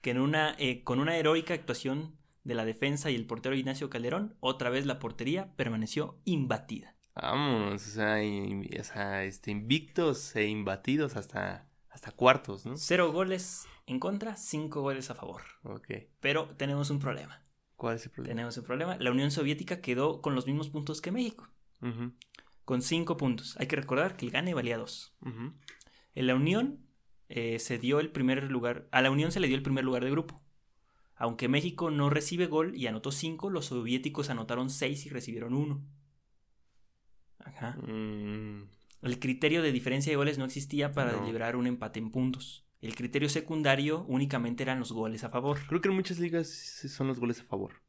[0.00, 3.90] Que en una, eh, con una heroica actuación de la defensa y el portero Ignacio
[3.90, 6.96] Calderón, otra vez la portería permaneció imbatida.
[7.14, 12.76] Vámonos, o sea, in- o sea, este, invictos e imbatidos hasta, hasta cuartos, ¿no?
[12.76, 15.42] Cero goles en contra, cinco goles a favor.
[15.62, 15.88] Ok.
[16.20, 17.44] Pero tenemos un problema.
[17.76, 18.34] ¿Cuál es el problema?
[18.34, 18.96] Tenemos un problema.
[18.98, 21.48] La Unión Soviética quedó con los mismos puntos que México,
[21.82, 22.12] Ujú,
[22.64, 23.56] con cinco puntos.
[23.58, 25.14] Hay que recordar que el gane valía dos.
[25.20, 25.52] ujú.
[26.14, 26.86] En la Unión
[27.28, 28.88] eh, se dio el primer lugar.
[28.92, 30.40] A la Unión se le dio el primer lugar de grupo.
[31.16, 35.82] Aunque México no recibe gol y anotó cinco, los soviéticos anotaron seis y recibieron uno.
[37.38, 37.76] Ajá.
[37.86, 38.68] Mm,
[39.02, 41.20] El criterio de diferencia de goles no existía para No.
[41.20, 42.64] deliberar un empate en puntos.
[42.80, 45.58] El criterio secundario únicamente eran los goles a favor.
[45.68, 47.82] Creo que en muchas ligas son los goles a favor.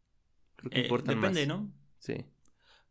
[0.55, 1.57] Creo que Eh, importan depende, más.
[1.59, 1.71] ¿no?
[1.99, 2.25] Sí.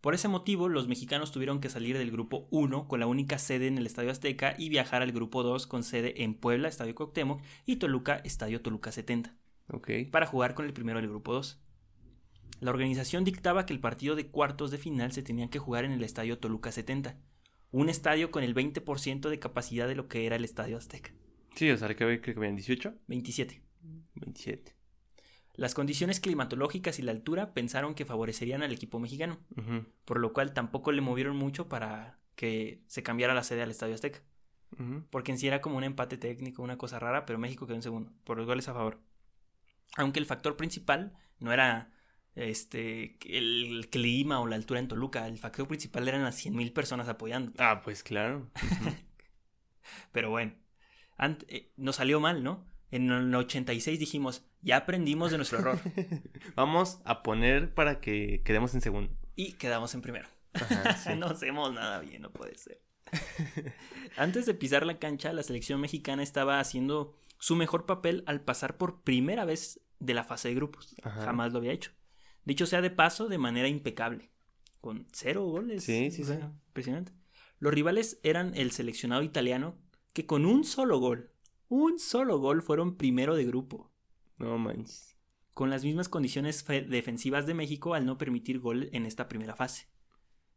[0.01, 3.69] Por ese motivo, los mexicanos tuvieron que salir del grupo 1 con la única sede
[3.69, 7.41] en el Estadio Azteca y viajar al grupo 2 con sede en Puebla, Estadio Cuauhtémoc,
[7.67, 9.37] y Toluca, Estadio Toluca 70,
[9.69, 9.91] Ok.
[10.11, 11.63] para jugar con el primero del grupo 2.
[12.59, 15.93] La organización dictaba que el partido de cuartos de final se tenía que jugar en
[15.93, 17.17] el Estadio Toluca 70,
[17.73, 21.11] un estadio con el 20% de capacidad de lo que era el Estadio Azteca.
[21.55, 23.63] Sí, o sea, que creo que habían 18, 27.
[24.15, 24.77] 27.
[25.55, 29.39] Las condiciones climatológicas y la altura pensaron que favorecerían al equipo mexicano,
[30.05, 33.95] por lo cual tampoco le movieron mucho para que se cambiara la sede al Estadio
[33.95, 34.23] Azteca.
[35.11, 37.83] Porque en sí era como un empate técnico, una cosa rara, pero México quedó en
[37.83, 39.01] segundo, por los goles a favor.
[39.97, 41.92] Aunque el factor principal no era
[42.35, 47.09] este el clima o la altura en Toluca, el factor principal eran las 100.000 personas
[47.09, 47.53] apoyando.
[47.59, 48.51] Ah, pues claro.
[50.13, 50.55] Pero bueno,
[51.49, 52.65] eh, nos salió mal, ¿no?
[52.91, 55.79] En el 86 dijimos, ya aprendimos de nuestro error
[56.55, 59.15] Vamos a poner para que quedemos en segundo.
[59.35, 60.29] y quedamos en primero.
[60.55, 61.17] Ajá, sí.
[61.17, 62.83] no hacemos nada bien, no puede ser.
[64.17, 68.77] Antes de pisar la cancha, la selección mexicana estaba haciendo su mejor papel al pasar
[68.77, 70.95] por primera vez de la fase de grupos.
[71.03, 71.25] Ajá.
[71.25, 71.93] Jamás lo había hecho.
[72.45, 74.31] Dicho sea de paso, de manera impecable.
[74.81, 75.85] Con cero goles.
[75.85, 76.33] Sí, sí, sí.
[76.69, 77.13] Impresionante.
[77.59, 79.77] Los rivales eran el seleccionado italiano,
[80.13, 81.31] que con un solo gol,
[81.69, 83.93] un solo gol fueron primero de grupo.
[84.39, 85.17] No manches.
[85.55, 89.55] Con las mismas condiciones fe- defensivas de México al no permitir gol en esta primera
[89.55, 89.87] fase.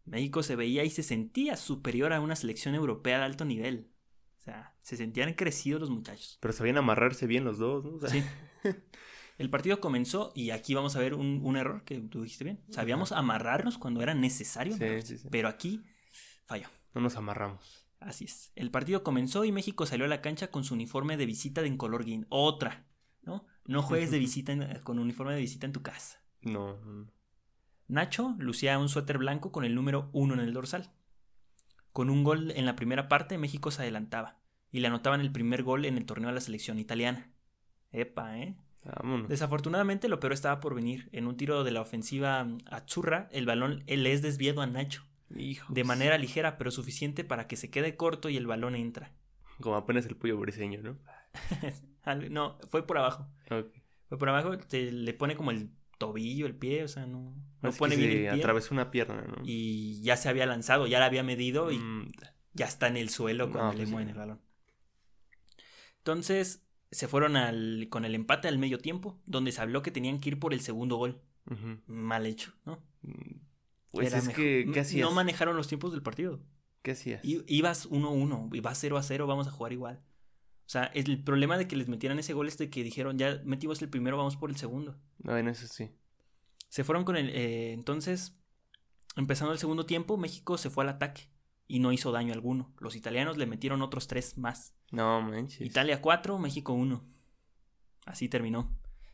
[0.05, 3.91] México se veía y se sentía superior a una selección europea de alto nivel.
[4.39, 6.37] O sea, se sentían crecidos los muchachos.
[6.39, 7.91] Pero sabían amarrarse bien los dos, ¿no?
[7.95, 8.23] O sea, Sí.
[9.37, 12.63] El partido comenzó y aquí vamos a ver un, un error que tú dijiste bien.
[12.69, 15.27] Sabíamos amarrarnos cuando era necesario, Sí, sí, sí.
[15.29, 15.83] pero aquí
[16.45, 16.67] falló.
[16.93, 17.85] no nos amarramos.
[17.99, 18.51] Así es.
[18.55, 21.67] El partido comenzó y México salió a la cancha con su uniforme de visita de
[21.67, 22.25] en color guin.
[22.29, 22.85] Otra,
[23.23, 23.45] ¿no?
[23.65, 26.21] No juegues de visita en- con uniforme de visita en tu casa.
[26.41, 26.77] No.
[26.85, 27.11] no.
[27.87, 30.91] Nacho lucía un suéter blanco con el número 1 en el dorsal.
[31.91, 34.39] Con un gol en la primera parte, México se adelantaba
[34.71, 37.31] y le anotaban el primer gol en el torneo a la selección italiana.
[37.91, 38.55] Epa, ¿eh?
[38.85, 39.27] Vámonos.
[39.29, 41.09] Desafortunadamente, lo peor estaba por venir.
[41.11, 45.03] En un tiro de la ofensiva a Churra, el balón le es desviado a Nacho.
[45.35, 45.73] Hijos.
[45.73, 49.11] De manera ligera, pero suficiente para que se quede corto y el balón entra.
[49.59, 50.97] Como apenas el pollo briseño, ¿no?
[52.29, 53.27] No, fue por abajo.
[53.47, 57.33] Fue por abajo, te, le pone como el tobillo, el pie, o sea, no,
[57.63, 58.41] no Es que pone bien se el pie.
[58.43, 59.37] atravesó una pierna, ¿no?
[59.43, 62.11] Y ya se había lanzado, ya la había medido y Mm,
[62.53, 64.11] ya está en el suelo cuando No, le pues mueven sí.
[64.11, 64.41] el balón.
[65.97, 66.64] Entonces
[66.95, 70.29] se fueron al, con el empate al medio tiempo, donde se habló que tenían que
[70.29, 71.21] ir por el segundo gol.
[71.85, 72.81] Mal hecho, ¿no?
[73.03, 73.39] Mm,
[73.91, 76.39] Pues Era es mejor- que, ¿qué No manejaron los tiempos del partido.
[76.81, 77.23] ¿Qué hacías?
[77.23, 80.01] I- Ibas 1-1, ibas 0-0, vamos a jugar igual.
[80.65, 83.41] O sea, el problema de que les metieran ese gol es de que dijeron, ya
[83.45, 84.97] metimos el primero, vamos por el segundo.
[85.19, 85.89] Bueno, eso sí.
[86.69, 87.29] Se fueron con el...
[87.29, 88.35] eh, entonces,
[89.15, 91.29] empezando el segundo tiempo, México se fue al ataque
[91.67, 92.73] y no hizo daño alguno.
[92.79, 94.75] Los italianos le metieron otros tres más.
[94.91, 95.61] No manches.
[95.61, 97.03] Italia 4, México 1.
[98.05, 98.69] Así terminó.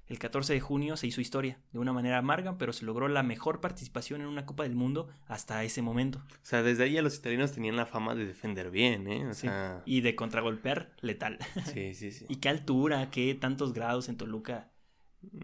[0.08, 3.24] El 14 de junio se hizo historia, de una manera amarga, pero se logró la
[3.24, 6.20] mejor participación en una Copa del Mundo hasta ese momento.
[6.30, 9.28] O sea, desde ahí ya los italianos tenían la fama de defender bien, ¿eh?
[9.28, 9.42] O Sí.
[9.48, 11.40] sea, Y de contragolpear letal.
[11.74, 12.26] sí, sí, sí.
[12.30, 14.74] y qué altura, qué tantos grados en Toluca.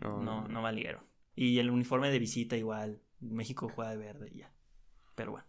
[0.02, 1.06] No, No, no valieron.
[1.34, 3.02] Y el uniforme de visita igual.
[3.22, 4.52] México juega de verde y ya.
[5.16, 5.47] Pero bueno,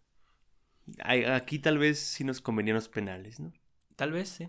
[1.04, 3.52] Aquí tal vez sí nos convenían los penales, ¿no?
[3.96, 4.48] tal vez, sí.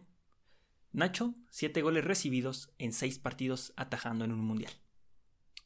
[0.92, 4.72] Nacho, siete goles recibidos en seis partidos atajando en un mundial.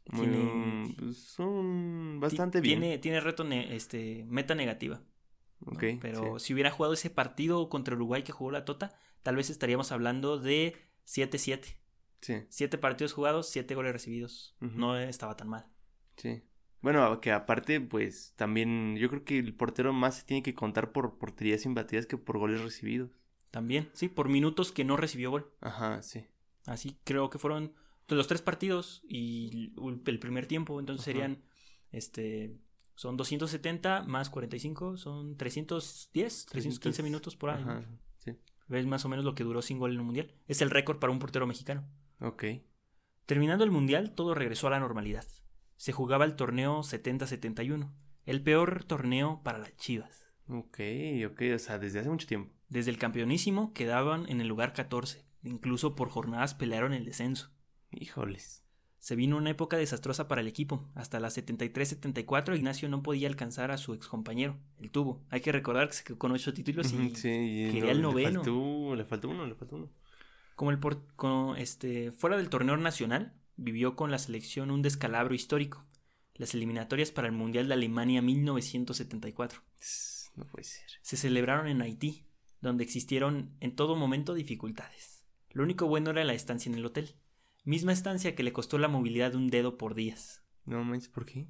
[0.08, 2.80] Muy, Tiene- pues, son bastante bien.
[2.82, 5.02] Tiene, tiene reto, ne- este, meta negativa.
[5.62, 5.72] ¿no?
[5.74, 6.46] Ok, Pero sí.
[6.48, 10.38] si hubiera jugado ese partido contra Uruguay que jugó la Tota, tal vez estaríamos hablando
[10.38, 11.78] de 7-7.
[12.22, 14.56] Sí, Siete partidos jugados, siete goles recibidos.
[14.60, 15.66] No estaba tan mal.
[16.18, 16.42] sí.
[16.84, 20.92] Bueno, que aparte, pues también yo creo que el portero más se tiene que contar
[20.92, 23.10] por porterías imbatidas que por goles recibidos.
[23.52, 25.50] También, sí, por minutos que no recibió gol.
[25.62, 26.26] Ajá, sí.
[26.66, 27.74] Así creo que fueron
[28.10, 29.72] los tres partidos y
[30.06, 30.78] el primer tiempo.
[30.78, 31.14] Entonces Ajá.
[31.14, 31.42] serían,
[31.94, 32.58] este,
[32.96, 37.62] son 270 más 45, son 310, 315 minutos por ahí.
[37.62, 37.86] Ajá,
[38.18, 38.36] sí.
[38.70, 40.34] Es más o menos lo que duró sin gol en un mundial.
[40.48, 41.88] Es el récord para un portero mexicano.
[42.20, 42.44] Ok.
[43.26, 45.26] Terminando el mundial, todo regresó a la normalidad.
[45.84, 47.92] Se jugaba el torneo 70-71,
[48.26, 50.32] el peor torneo para las Chivas.
[50.48, 50.80] Ok,
[51.30, 51.42] ok.
[51.56, 52.54] O sea, desde hace mucho tiempo.
[52.70, 57.52] Desde el campeonísimo quedaban en el lugar 14, incluso por jornadas pelearon el descenso.
[57.92, 58.64] Híjoles.
[59.00, 60.90] Se vino una época desastrosa para el equipo.
[60.96, 65.26] Hasta la 73-74 Ignacio no podía alcanzar a su excompañero, el tubo.
[65.32, 68.30] Hay que recordar que se quedó con ocho títulos y sí, quería el noveno.
[68.30, 69.90] Le faltó, le faltó uno, le faltó uno.
[70.56, 75.34] como el por- con- este, fuera del torneo nacional, vivió con la selección un descalabro
[75.34, 75.86] histórico.
[76.36, 80.88] Las eliminatorias para el Mundial de Alemania 1974 Tss, No puede ser.
[81.01, 82.26] se celebraron en Haití,
[82.62, 85.26] donde existieron en todo momento dificultades.
[85.51, 87.16] Lo único bueno era la estancia en el hotel,
[87.64, 90.43] misma estancia que le costó la movilidad de un dedo por días.
[90.66, 91.47] No manches, ¿por qué?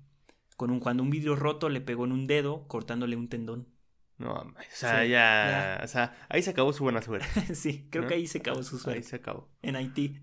[0.57, 3.69] Con un, cuando un vidrio roto le pegó en un dedo, cortándole un tendón.
[4.17, 5.81] No, o sea, Sí, ya, ya.
[5.83, 7.27] O sea, ahí se acabó su buena suerte.
[7.55, 8.07] sí, creo ¿No?
[8.09, 9.03] que ahí se acabó su Ahí suerte.
[9.03, 9.49] se acabó.
[9.61, 10.21] En Haití,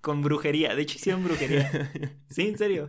[0.00, 0.74] con brujería.
[0.74, 1.70] De hecho, hicieron brujería.
[2.28, 2.88] Sí, en serio.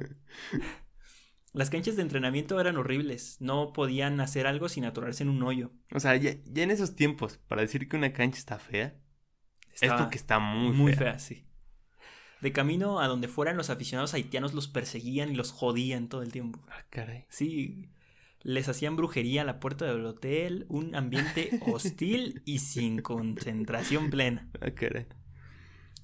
[1.53, 3.37] Las canchas de entrenamiento eran horribles.
[3.39, 5.71] No podían hacer algo sin atorarse en un hoyo.
[5.93, 8.95] O sea, ya, ya en esos tiempos, para decir que una cancha está fea,
[9.73, 11.11] es Estaba porque está muy, muy fea.
[11.11, 11.43] fea, sí.
[12.41, 16.31] De camino a donde fueran, los aficionados haitianos los perseguían y los jodían todo el
[16.31, 16.63] tiempo.
[16.69, 17.25] Ah, caray.
[17.29, 17.89] Sí,
[18.41, 24.49] les hacían brujería a la puerta del hotel, un ambiente hostil y sin concentración plena.
[24.61, 24.71] Ah.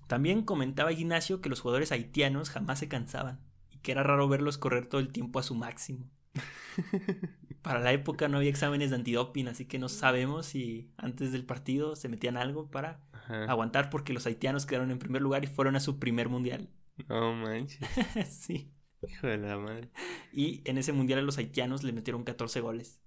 [0.08, 3.40] También comentaba Ignacio que los jugadores haitianos jamás se cansaban
[3.72, 6.10] y que era raro verlos correr todo el tiempo a su máximo.
[7.62, 11.46] Para la época no había exámenes de antidoping, así que no sabemos si antes del
[11.46, 13.46] partido se metían algo para Ajá.
[13.46, 16.70] aguantar porque los haitianos quedaron en primer lugar y fueron a su primer mundial.
[17.08, 17.80] No manches.
[18.30, 18.73] sí.
[19.08, 19.90] Hijo de la madre.
[20.32, 23.02] Y en ese mundial a los haitianos le metieron 14 goles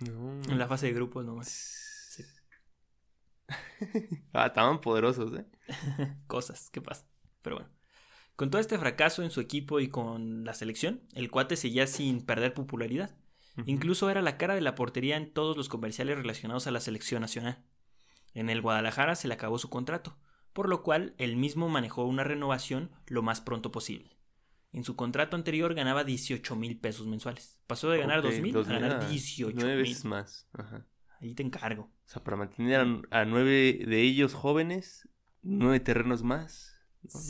[0.00, 0.40] No.
[0.50, 1.48] en la fase de grupos nomás.
[2.10, 2.24] Sí.
[4.32, 5.46] ah, estaban poderosos, ¿eh?
[6.26, 7.06] Cosas, ¿qué pasa?
[7.42, 7.70] Pero bueno.
[8.34, 12.20] Con todo este fracaso en su equipo y con la selección, el cuate seguía sin
[12.24, 13.16] perder popularidad.
[13.64, 17.22] Incluso era la cara de la portería en todos los comerciales relacionados a la selección
[17.22, 17.64] nacional.
[18.34, 20.18] En el Guadalajara se le acabó su contrato,
[20.52, 24.15] por lo cual él mismo manejó una renovación lo más pronto posible.
[24.72, 27.58] En su contrato anterior ganaba 18 mil pesos mensuales.
[27.66, 29.82] Pasó de ganar Ok, 2 mil a 2000 ganar a 18 Nueve mil.
[29.90, 30.48] veces más.
[30.52, 30.86] Ajá.
[31.20, 31.84] Ahí te encargo.
[31.84, 35.08] O sea, para mantener a, a nueve de ellos jóvenes,
[35.42, 36.78] nueve terrenos más,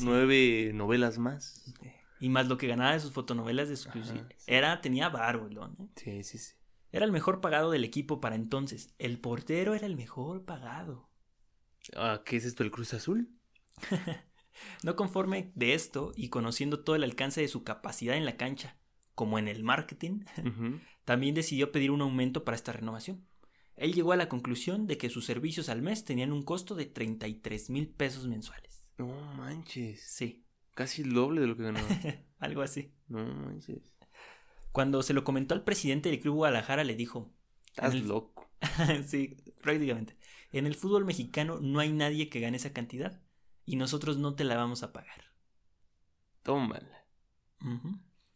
[0.00, 1.72] nueve novelas más.
[2.18, 3.90] Y más lo que ganaba de sus fotonovelas de.
[3.90, 4.20] Ajá, sí.
[4.46, 5.88] Era, tenía barro el ¿eh?
[5.96, 6.54] Sí, sí, sí.
[6.90, 8.94] Era el mejor pagado del equipo para entonces.
[8.98, 11.10] El portero era el mejor pagado.
[11.94, 13.28] Ah, ¿Qué es esto, el Cruz Azul?
[14.82, 18.76] No conforme de esto y conociendo todo el alcance de su capacidad en la cancha,
[19.14, 20.20] como en el marketing,
[21.04, 23.26] también decidió pedir un aumento para esta renovación.
[23.76, 26.86] Él llegó a la conclusión de que sus servicios al mes tenían un costo de
[26.86, 28.86] 33 mil pesos mensuales.
[28.98, 30.00] No manches.
[30.02, 30.42] Sí,
[30.74, 31.86] Casi el doble de lo que ganaba.
[32.38, 32.92] algo así.
[33.08, 33.78] No manches.
[34.72, 37.32] Cuando se lo comentó al presidente del Club Guadalajara, le dijo:
[37.68, 38.50] Estás el- loco.
[39.06, 40.16] sí, prácticamente.
[40.52, 43.22] En el fútbol mexicano no hay nadie que gane esa cantidad
[43.66, 45.32] y nosotros no te la vamos a pagar.
[46.42, 47.04] Tómala.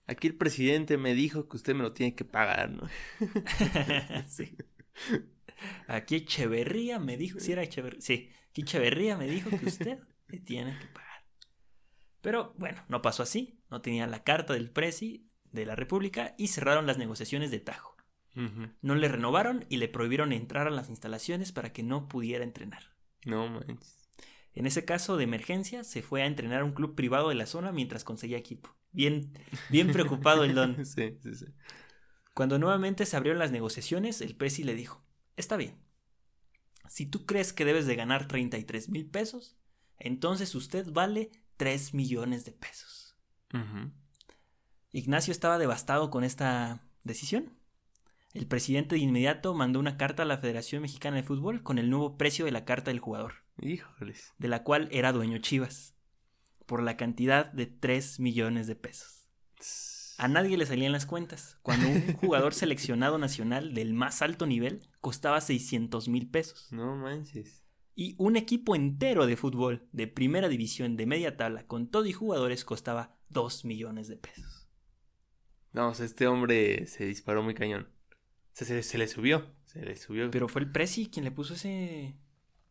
[0.07, 2.89] Aquí el presidente me dijo que usted me lo tiene que pagar, ¿no?
[4.29, 4.57] sí.
[5.87, 10.41] Aquí Echeverría me dijo, sí era Echeverría, sí, aquí Echeverría me dijo que usted le
[10.41, 11.25] tiene que pagar.
[12.21, 16.49] Pero bueno, no pasó así, no tenía la carta del presi de la República y
[16.49, 17.97] cerraron las negociaciones de tajo.
[18.81, 22.95] No le renovaron y le prohibieron entrar a las instalaciones para que no pudiera entrenar.
[23.27, 24.00] No manches.
[24.61, 27.47] En ese caso de emergencia, se fue a entrenar a un club privado de la
[27.47, 28.77] zona mientras conseguía equipo.
[28.93, 29.33] Bien,
[29.71, 30.77] bien preocupado el don.
[30.85, 31.47] Sí, sí, sí.
[32.35, 35.03] Cuando nuevamente se abrieron las negociaciones, el presi le dijo,
[35.39, 35.83] está bien,
[36.91, 39.57] si tú crees que debes de ganar 33 mil pesos,
[39.97, 43.17] entonces usted vale 3 millones de pesos.
[44.93, 47.59] Ignacio estaba devastado con esta decisión.
[48.33, 51.91] El presidente de inmediato mandó una carta a la Federación Mexicana de Fútbol con el
[51.91, 54.33] nuevo precio de la carta del jugador, Híjoles.
[54.39, 55.97] de la cual era dueño Chivas,
[56.67, 59.29] por la cantidad de 3 millones de pesos.
[60.17, 64.81] A nadie le salían las cuentas, cuando un jugador seleccionado nacional del más alto nivel
[65.01, 66.69] costaba 600 mil pesos.
[66.71, 67.65] No manches.
[67.97, 72.13] Y un equipo entero de fútbol de primera división de media tabla con todo y
[72.13, 74.69] jugadores costaba 2 millones de pesos.
[75.73, 77.89] No, este hombre se disparó muy cañón.
[78.53, 79.55] Sea, se, se le subió.
[79.67, 80.31] Se le subió.
[80.31, 82.17] Pero fue el Prezi quien le puso ese,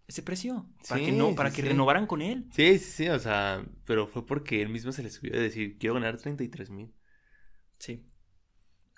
[0.07, 0.67] ese precio.
[0.88, 1.67] Para Sí, que, no, para sí, que sí.
[1.69, 2.45] renovaran con él.
[2.51, 5.77] Sí, sí, sí, o sea, pero fue porque él mismo se le subió de decir,
[5.77, 6.93] quiero ganar 33 mil.
[7.80, 8.05] Sí.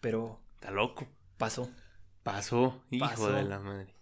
[0.01, 1.07] Pero Está loco.
[1.37, 1.69] pasó.
[2.23, 3.31] Pasó, hijo Pasó.
[3.31, 3.95] de la madre.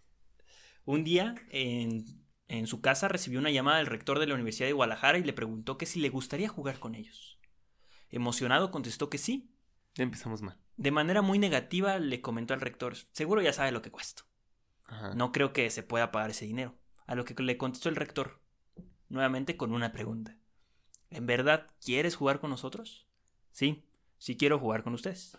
[0.85, 2.05] Un día en,
[2.47, 5.33] en su casa recibió una llamada del rector de la Universidad de Guadalajara y le
[5.33, 7.39] preguntó que si le gustaría jugar con ellos.
[8.09, 9.51] Emocionado contestó que sí.
[9.95, 10.57] Ya empezamos mal.
[10.79, 14.23] De manera muy negativa le comentó al rector, seguro ya sabe lo que cuesta.
[14.85, 15.13] Ajá.
[15.13, 16.73] No creo que se pueda pagar ese dinero.
[17.05, 18.39] A lo que le contestó el rector,
[19.09, 20.37] nuevamente con una pregunta.
[21.09, 23.09] ¿En verdad quieres jugar con nosotros?
[23.51, 23.83] Sí,
[24.19, 25.37] sí quiero jugar con ustedes.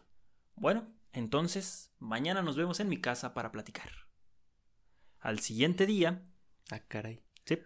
[0.57, 3.91] Bueno, entonces, mañana nos vemos en mi casa para platicar.
[5.21, 6.23] Al siguiente día,
[6.71, 7.23] Ah, caray.
[7.47, 7.59] Sí.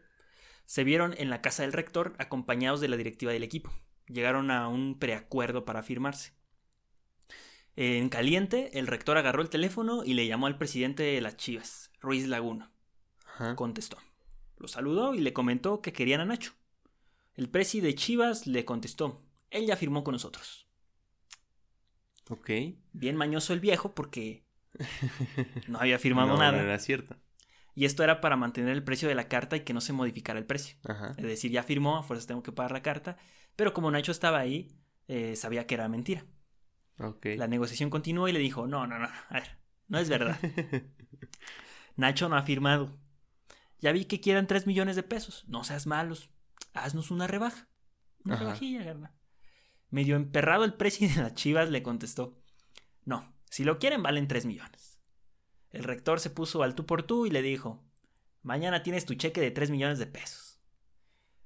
[0.65, 3.73] Se vieron en la casa del rector acompañados de la directiva del equipo.
[4.07, 6.35] Llegaron a un preacuerdo para firmarse.
[7.77, 11.91] En caliente, el rector agarró el teléfono y le llamó al presidente de las Chivas,
[12.01, 12.71] Ruiz Laguna.
[13.27, 13.57] Ajá.
[13.57, 13.99] Contestó.
[14.59, 16.53] Lo saludó y le comentó que querían a Nacho.
[17.35, 19.23] El presi de Chivas le contestó.
[19.51, 20.69] Él ya firmó con nosotros.
[22.31, 22.51] Ok.
[22.93, 24.45] Bien mañoso el viejo porque
[25.69, 26.53] no había firmado No, nada.
[26.53, 27.17] No era cierto.
[27.75, 30.39] Y esto era para mantener el precio de la carta y que no se modificara
[30.39, 30.77] el precio.
[30.85, 31.13] Ajá.
[31.17, 33.17] Es decir, ya firmó, a fuerzas tengo que pagar la carta.
[33.57, 34.77] Pero como Nacho estaba ahí,
[35.09, 36.25] eh, sabía que era mentira.
[36.97, 40.39] La negociación continuó y le dijo, no, no, no, a ver, no es verdad.
[41.97, 42.97] Nacho no ha firmado.
[43.81, 45.45] Ya vi que quieran 3 millones de pesos.
[45.49, 46.31] No seas malos.
[46.73, 47.69] Haznos una rebaja.
[48.25, 48.45] Una Ajá.
[48.45, 49.13] rebajilla, carnal.
[49.91, 52.41] Medio emperrado el presidente de las Chivas le contestó,
[53.05, 55.01] no, si lo quieren valen 3 millones.
[55.71, 57.85] El rector se puso al tú por tú y le dijo,
[58.43, 60.61] mañana tienes tu cheque de 3 millones de pesos.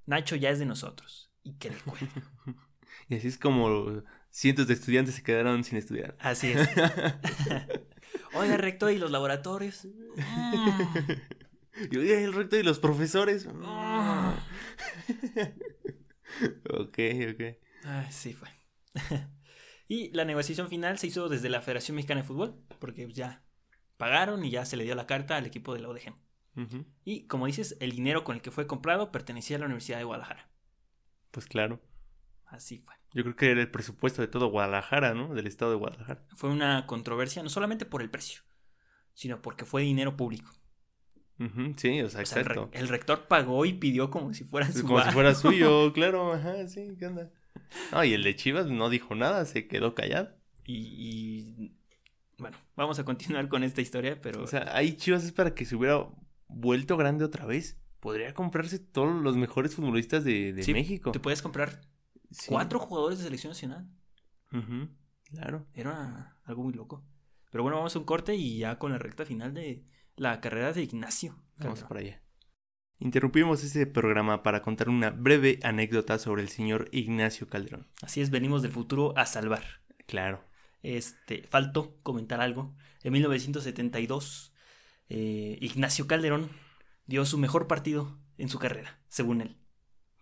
[0.06, 1.30] Nacho ya es de nosotros.
[1.42, 2.08] Y que le cuelgue.
[3.08, 6.16] y así es como cientos de estudiantes se quedaron sin estudiar.
[6.20, 6.68] Así es.
[8.34, 9.86] Oiga, rector, ¿y los laboratorios?
[11.92, 13.46] Y oye, el rector y los profesores.
[16.70, 16.98] Ok,
[17.32, 17.56] ok.
[17.84, 18.48] Ay, sí fue.
[19.88, 23.44] y la negociación final se hizo desde la Federación Mexicana de Fútbol, porque ya
[23.96, 26.14] pagaron y ya se le dio la carta al equipo de la ODG.
[27.04, 30.04] Y como dices, el dinero con el que fue comprado pertenecía a la Universidad de
[30.04, 30.50] Guadalajara.
[31.30, 31.80] Pues claro.
[32.50, 32.94] Así fue.
[33.14, 35.34] Yo creo que era el presupuesto de todo Guadalajara, ¿no?
[35.34, 36.24] Del estado de Guadalajara.
[36.34, 38.42] Fue una controversia no solamente por el precio,
[39.14, 40.50] sino porque fue dinero público.
[41.76, 42.70] Sí, o sea, O sea, el, re- exacto.
[42.72, 46.66] el rector pagó y pidió como si fuera su Como si fuera suyo, claro, ajá,
[46.66, 47.30] sí, ¿qué onda?
[47.92, 50.30] No, y el de Chivas no dijo nada, se quedó callado.
[50.64, 51.76] Y, y,
[52.38, 55.64] bueno, vamos a continuar con esta historia, pero O sea, ahí Chivas es para que
[55.64, 56.08] se hubiera
[56.48, 57.78] vuelto grande otra vez.
[58.00, 61.12] Podría comprarse todos los mejores futbolistas de, de Sí, México.
[61.12, 61.80] te puedes comprar
[62.30, 62.46] Sí.
[62.48, 63.88] cuatro jugadores de selección nacional.
[65.24, 65.66] Claro.
[65.74, 67.04] Era algo muy loco.
[67.50, 69.84] Pero bueno, vamos a un corte y ya con la recta final de
[70.16, 71.36] la carrera de Ignacio.
[71.56, 72.22] Vamos para allá.
[73.00, 77.86] Interrumpimos este programa para contar una breve anécdota sobre el señor Ignacio Calderón.
[78.02, 79.62] Así es, venimos del futuro a salvar.
[80.06, 80.44] Claro.
[80.82, 82.74] Este, faltó comentar algo.
[83.02, 84.52] En 1972,
[85.08, 86.50] eh, Ignacio Calderón
[87.06, 89.56] dio su mejor partido en su carrera, según él.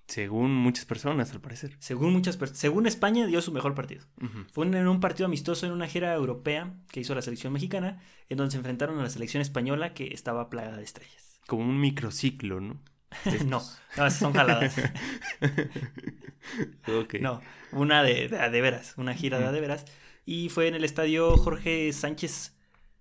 [0.07, 1.77] Según muchas personas, al parecer.
[1.81, 4.05] Según muchas personas, según España dio su mejor partido.
[4.53, 8.37] Fue en un partido amistoso en una gira europea que hizo la selección mexicana, en
[8.37, 11.41] donde se enfrentaron a la selección española que estaba plagada de estrellas.
[11.47, 12.81] Como un microciclo, ¿no?
[13.47, 13.63] no,
[13.97, 14.79] no, son jaladas.
[16.89, 17.15] ok.
[17.21, 17.41] No,
[17.73, 19.85] una de, de, de veras, una gira de de veras.
[20.25, 22.56] Y fue en el estadio Jorge Sánchez.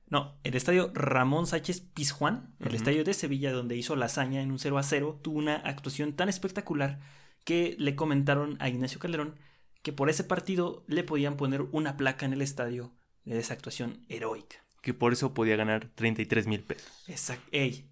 [0.07, 4.51] No, el estadio Ramón Sánchez Pizjuán, el estadio de Sevilla, donde hizo la hazaña en
[4.51, 6.99] un 0 a 0, tuvo una actuación tan espectacular
[7.43, 9.35] que le comentaron a Ignacio Calderón
[9.81, 12.93] que por ese partido le podían poner una placa en el estadio
[13.23, 14.57] de esa actuación heroica.
[14.81, 16.91] Que por eso podía ganar 33 mil pesos.
[17.07, 17.47] Exacto.
[17.51, 17.89] Ey,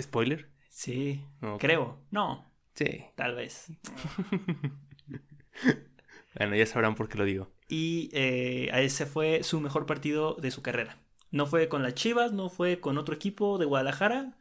[0.00, 0.50] ¿Spoiler?
[0.68, 1.24] sí,
[1.58, 1.98] creo.
[2.10, 3.04] No, Sí.
[3.16, 3.66] tal vez.
[6.38, 7.50] Bueno, ya sabrán por qué lo digo.
[7.70, 10.98] Y eh, a ese fue su mejor partido de su carrera.
[11.30, 14.34] No fue con las Chivas, no fue con otro equipo de Guadalajara.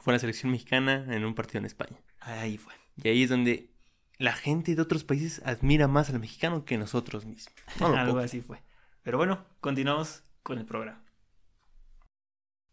[0.00, 1.98] Fue la selección mexicana en un partido en España.
[2.20, 2.72] Ahí fue.
[3.02, 3.70] Y ahí es donde
[4.18, 7.52] la gente de otros países admira más al mexicano que nosotros mismos.
[7.80, 8.62] No Algo así fue.
[9.02, 11.02] Pero bueno, continuamos con el programa.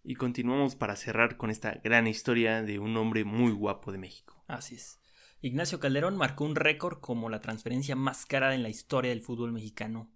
[0.04, 4.44] Y continuamos para cerrar con esta gran historia de un hombre muy guapo de México.
[4.48, 5.00] Así es.
[5.44, 9.52] Ignacio Calderón marcó un récord como la transferencia más cara en la historia del fútbol
[9.52, 10.10] mexicano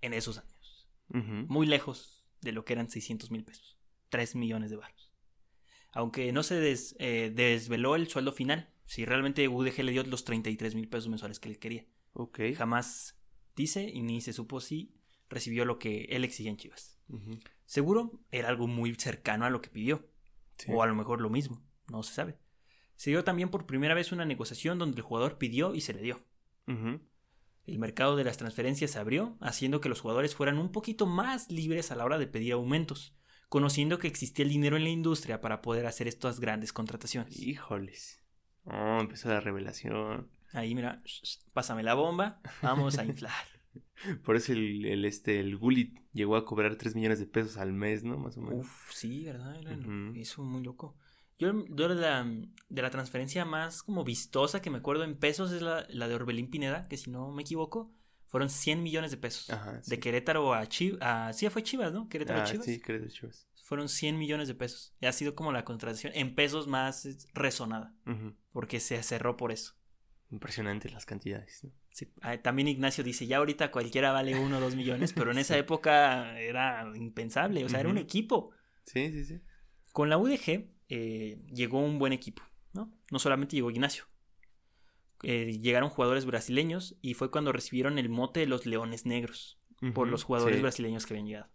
[0.00, 0.88] en esos años.
[1.48, 3.76] Muy lejos de lo que eran 600 mil pesos.
[4.08, 5.12] 3 millones de baros.
[5.92, 10.24] Aunque no se des- eh, desveló el sueldo final, si realmente UDG le dio los
[10.24, 11.84] 33 mil pesos mensuales que él quería.
[12.54, 13.16] Jamás
[13.54, 14.94] dice y ni se supo si
[15.28, 16.96] recibió lo que él exigía en Chivas.
[17.66, 20.08] Seguro era algo muy cercano a lo que pidió,
[20.56, 20.70] Sí.
[20.72, 22.38] o a lo mejor lo mismo, no se sabe.
[23.00, 26.02] Se dio también por primera vez una negociación donde el jugador pidió y se le
[26.02, 26.20] dio.
[26.66, 31.50] El mercado de las transferencias se abrió, haciendo que los jugadores fueran un poquito más
[31.50, 33.16] libres a la hora de pedir aumentos,
[33.48, 37.40] conociendo que existía el dinero en la industria para poder hacer estas grandes contrataciones.
[37.40, 38.22] Híjoles.
[38.64, 40.30] Oh, empezó la revelación.
[40.52, 41.02] Ahí, mira,
[41.54, 43.32] pásame la bomba, vamos a inflar.
[44.26, 47.72] Por eso el, el, este, el Gullit llegó a cobrar 3 millones de pesos al
[47.72, 48.18] mes, ¿no?
[48.18, 48.66] Más o menos.
[48.66, 49.58] Uf, sí, ¿verdad?
[49.58, 50.12] Era Ujú.
[50.16, 50.98] eso muy loco.
[51.40, 52.24] Yo, yo de, la,
[52.68, 56.14] de la transferencia más como vistosa que me acuerdo en pesos es la, la de
[56.14, 57.92] Orbelín Pineda, que si no me equivoco,
[58.26, 59.50] fueron 100 millones de pesos.
[59.50, 59.90] Ajá, sí.
[59.90, 61.36] De Querétaro a Chivas.
[61.36, 62.08] sí, fue Chivas, ¿no?
[62.08, 62.66] Querétaro a Ah, Chivas.
[62.66, 63.48] sí, de Chivas.
[63.64, 64.94] Fueron 100 millones de pesos.
[65.00, 67.94] Y ha sido como la contratación en pesos más resonada,
[68.52, 69.74] porque se cerró por eso.
[70.30, 71.72] Impresionantes las cantidades, ¿no?
[71.92, 72.12] Sí.
[72.42, 76.38] También Ignacio dice, ya ahorita cualquiera vale uno o dos millones, pero en esa época
[76.38, 78.50] era impensable, o sea, era un equipo.
[78.84, 79.40] Sí, sí, sí.
[79.92, 82.92] Con la UDG eh, llegó un buen equipo, ¿no?
[83.12, 84.04] No solamente llegó Ignacio.
[85.22, 89.60] Eh, llegaron jugadores brasileños y fue cuando recibieron el mote de los Leones Negros
[89.94, 90.62] por los jugadores sí.
[90.62, 91.50] brasileños que habían llegado.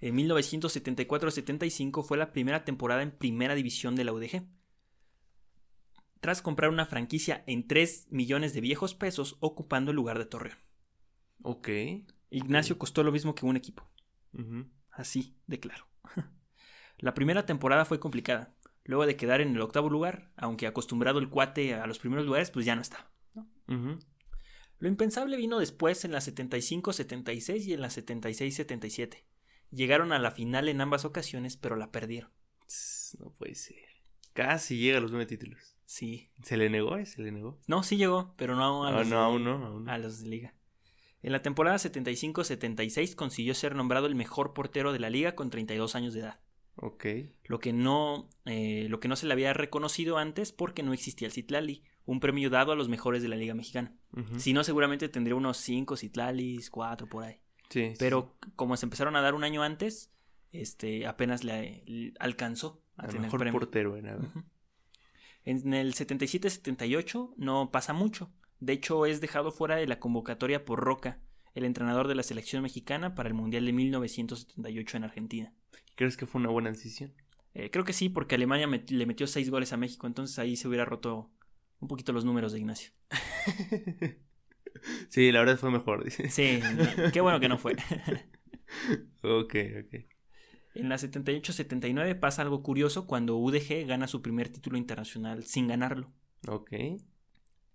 [0.00, 4.46] En 1974-75 fue la primera temporada en primera división de la UDG.
[6.20, 10.58] Tras comprar una franquicia en 3 millones de viejos pesos ocupando el lugar de Torreón.
[11.42, 11.68] Ok.
[12.30, 13.86] Ignacio costó lo mismo que un equipo.
[14.90, 15.86] Así de claro.
[16.98, 18.54] La primera temporada fue complicada.
[18.84, 22.50] Luego de quedar en el octavo lugar, aunque acostumbrado el cuate a los primeros lugares,
[22.50, 22.82] pues ya no.
[23.68, 23.98] Ujú.
[24.78, 29.24] Lo impensable vino después en la 75-76 y en la 76-77.
[29.70, 32.30] Llegaron a la final en ambas ocasiones, pero la perdieron.
[33.18, 33.76] No puede ser.
[34.32, 35.76] Casi llega a los nueve títulos.
[35.84, 36.30] Sí.
[36.42, 36.96] ¿Se le negó?
[36.96, 37.06] eh?
[37.06, 37.58] ¿Se le negó?
[37.66, 39.92] No, sí llegó, pero no a Ah, los, no, de, aún no, aún no.
[39.92, 40.54] a los de liga.
[41.22, 45.94] En la temporada 75-76 consiguió ser nombrado el mejor portero de la liga con 32
[45.96, 46.40] años de edad.
[46.80, 47.06] Ok.
[47.44, 51.26] lo que no, eh, lo que no se le había reconocido antes porque no existía
[51.26, 53.94] el Citlali, un premio dado a los mejores de la Liga Mexicana.
[54.38, 57.40] Si no, seguramente tendría unos 5 Citlalis, 4 por ahí.
[57.68, 60.10] Sí, sí, Pero como se empezaron a dar un año antes,
[60.52, 63.60] este apenas le, le alcanzó a El tener mejor premio.
[63.60, 64.00] portero.
[64.00, 64.16] ¿no?
[64.26, 64.42] Ujú.
[65.44, 68.30] En el 77-78 no pasa mucho.
[68.60, 71.20] De hecho, es dejado fuera de la convocatoria por Roca,
[71.54, 75.52] el entrenador de la selección mexicana para el Mundial de 1978 en Argentina.
[75.94, 77.12] ¿Crees que fue una buena decisión?
[77.54, 80.56] Eh, creo que sí, porque Alemania met- le metió seis goles a México, entonces ahí
[80.56, 81.30] se hubiera roto
[81.80, 82.92] un poquito los números de Ignacio.
[85.08, 86.28] sí, la verdad fue mejor, dice.
[86.30, 86.60] Sí,
[87.12, 87.76] qué bueno que no fue.
[89.22, 89.94] Ok, ok.
[90.74, 96.12] en la 78-79 pasa algo curioso cuando UDG gana su primer título internacional sin ganarlo.
[96.46, 96.72] Ok.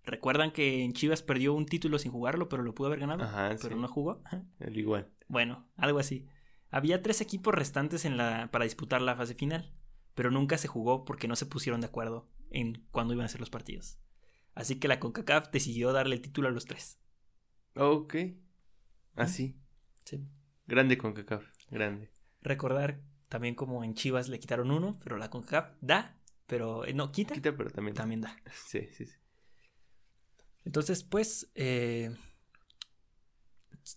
[0.04, 3.24] ¿Recuerdan que en Chivas perdió un título sin jugarlo, pero lo pudo haber ganado?
[3.24, 3.80] Ajá, pero sí.
[3.80, 4.22] no jugó.
[4.60, 5.10] El igual.
[5.28, 6.26] Bueno, algo así.
[6.74, 9.72] Había tres equipos restantes en la, para disputar la fase final,
[10.16, 13.38] pero nunca se jugó porque no se pusieron de acuerdo en cuándo iban a ser
[13.38, 14.00] los partidos.
[14.56, 16.98] Así que la CONCACAF decidió darle el título a los tres.
[17.76, 18.16] Ok.
[19.14, 19.56] Así.
[20.04, 20.26] Sí.
[20.66, 21.46] Grande con CACAF.
[21.70, 22.10] Grande.
[22.42, 26.18] Recordar también como en Chivas le quitaron uno, pero la CONCACAF da,
[26.48, 27.94] pero eh, no quita, Quita, pero también.
[27.94, 28.36] también da.
[28.66, 29.14] Sí, sí, sí.
[30.64, 32.16] Entonces, pues, eh,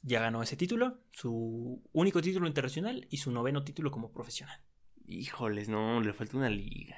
[0.02, 4.60] ya ganó ese título, su único título internacional y su noveno título como profesional.
[5.06, 6.98] Híjoles, no, le falta una liga.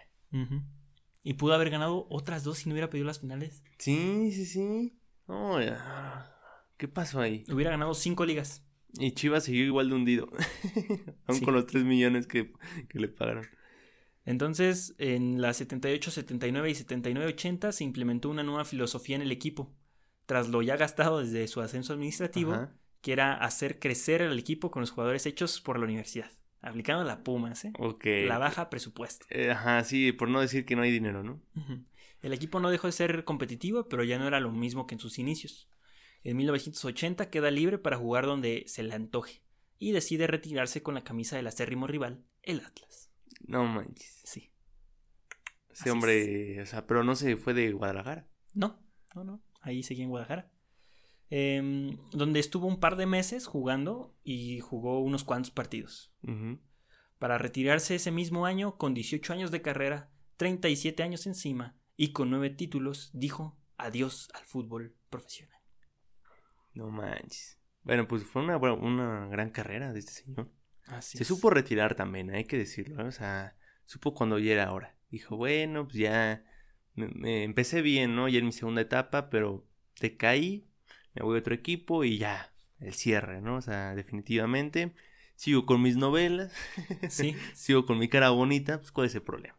[1.24, 3.64] Y pudo haber ganado otras dos si no hubiera pedido las finales.
[3.78, 5.00] Sí, sí, sí.
[5.28, 6.36] Ya.
[6.78, 7.44] ¿Qué pasó ahí?
[7.52, 8.64] Hubiera ganado cinco ligas.
[8.98, 10.30] Y Chivas siguió igual de hundido.
[11.28, 11.46] Aún Sí.
[11.46, 12.52] con los 3 millones que,
[12.88, 13.46] que le pagaron.
[14.26, 19.32] Entonces, en la 78, 79 y 79, 80 se implementó una nueva filosofía en el
[19.32, 19.76] equipo.
[20.30, 22.72] Tras lo ya gastado desde su ascenso administrativo, Ajá.
[23.02, 26.30] que era hacer crecer al equipo con los jugadores hechos por la universidad.
[26.62, 27.74] Aplicando la Pumas, ¿eh?
[27.80, 28.06] Ok.
[28.28, 29.26] La baja presupuesto.
[29.32, 31.42] Eh, ajá, sí, por no decir que no hay dinero, ¿no?
[32.22, 35.00] El equipo no dejó de ser competitivo, pero ya no era lo mismo que en
[35.00, 35.68] sus inicios.
[36.24, 39.42] En 1980 queda libre para jugar donde se le antoje
[39.80, 43.10] y decide retirarse con la camisa del acérrimo rival, el Atlas.
[43.48, 44.22] No manches.
[44.26, 44.52] Sí.
[45.72, 48.28] Ese Así hombre, o sea, pero no se fue de Guadalajara.
[48.54, 48.80] No,
[49.16, 49.42] no, no.
[49.62, 50.52] Ahí seguía en Guadalajara.
[51.32, 56.12] Em, donde estuvo un par de meses jugando y jugó unos cuantos partidos.
[57.20, 62.30] Para retirarse ese mismo año, con 18 años de carrera, 37 años encima y con
[62.30, 65.60] 9 títulos, dijo adiós al fútbol profesional.
[66.74, 67.60] No manches.
[67.84, 70.52] Bueno, pues fue una, una gran carrera de este señor.
[70.86, 71.28] Así Se es.
[71.28, 73.04] supo retirar también, hay que decirlo.
[73.04, 73.08] ¿eh?
[73.08, 73.56] O sea,
[73.86, 74.96] supo cuando ya era hora.
[75.10, 76.44] Dijo, bueno, pues ya
[76.96, 78.28] me, empecé bien, ¿no?
[78.28, 79.66] Ya en mi segunda etapa, pero
[80.00, 80.68] te caí,
[81.14, 83.56] me voy a otro equipo y ya, el cierre, ¿no?
[83.58, 84.94] O sea, definitivamente
[85.36, 86.54] sigo con mis novelas,
[87.10, 87.36] Sí.
[87.54, 89.58] sigo con mi cara bonita, pues ¿cuál es el problema?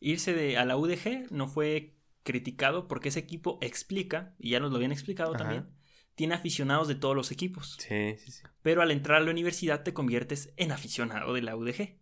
[0.00, 4.70] Irse de, a la UDG no fue criticado porque ese equipo explica, y ya nos
[4.70, 5.38] lo habían explicado Ajá.
[5.38, 5.66] también,
[6.14, 7.76] tiene aficionados de todos los equipos.
[7.78, 8.42] Sí, sí, sí.
[8.62, 11.98] Pero al entrar a la universidad te conviertes en aficionado de la UDG.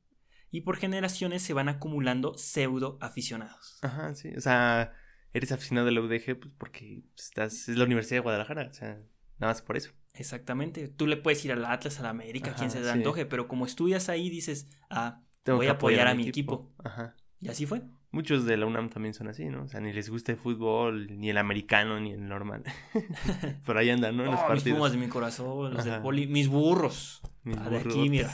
[0.55, 3.79] Y por generaciones se van acumulando pseudo aficionados.
[3.83, 4.29] Ajá, sí.
[4.37, 4.93] O sea,
[5.33, 8.91] eres aficionado de la UDG pues porque estás, es la Universidad de Guadalajara, o sea,
[9.39, 9.91] nada más por eso.
[10.15, 10.87] Exactamente.
[10.87, 12.91] Tú le puedes ir al Atlas, a la América, Ajá, quien se te sí.
[12.91, 16.73] antoje, pero como estudias ahí dices, ah, Tengo Voy a apoyar a mi equipo.
[16.85, 17.17] Ajá.
[17.41, 17.83] y así fue.
[18.13, 19.65] Muchos de la UNAM también son así, ¿no?
[19.65, 22.63] O sea, ni les gusta el fútbol, ni el americano, ni el normal.
[23.67, 24.23] Por ahí andan, ¿no?
[24.25, 24.79] En los Oh, mis partidos.
[24.79, 26.03] pumas de mi corazón, los del Ajá.
[26.05, 27.23] poli, mis burros.
[27.43, 28.33] Mis Ah, de aquí, mira.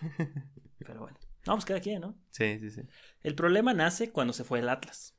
[0.86, 1.18] Pero bueno.
[1.44, 2.16] Vamos, cada quien, ¿no?
[2.30, 2.82] Sí, sí, sí.
[3.22, 5.14] El problema nace cuando se fue el Atlas,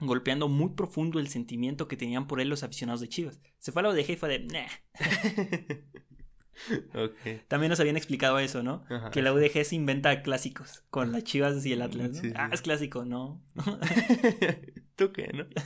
[0.00, 3.40] golpeando muy profundo el sentimiento que tenían por él los aficionados de Chivas.
[3.58, 4.66] Se fue a la UDG y fue de, nah.
[7.48, 8.84] También nos habían explicado eso, ¿no?
[8.88, 9.10] Ajá.
[9.10, 12.14] Que la UDG se inventa clásicos con las Chivas y el Atlas, ¿no?
[12.14, 12.32] Sí, sí.
[12.34, 13.42] Ah, es clásico, ¿no?
[14.96, 15.46] ¿Tú qué, no?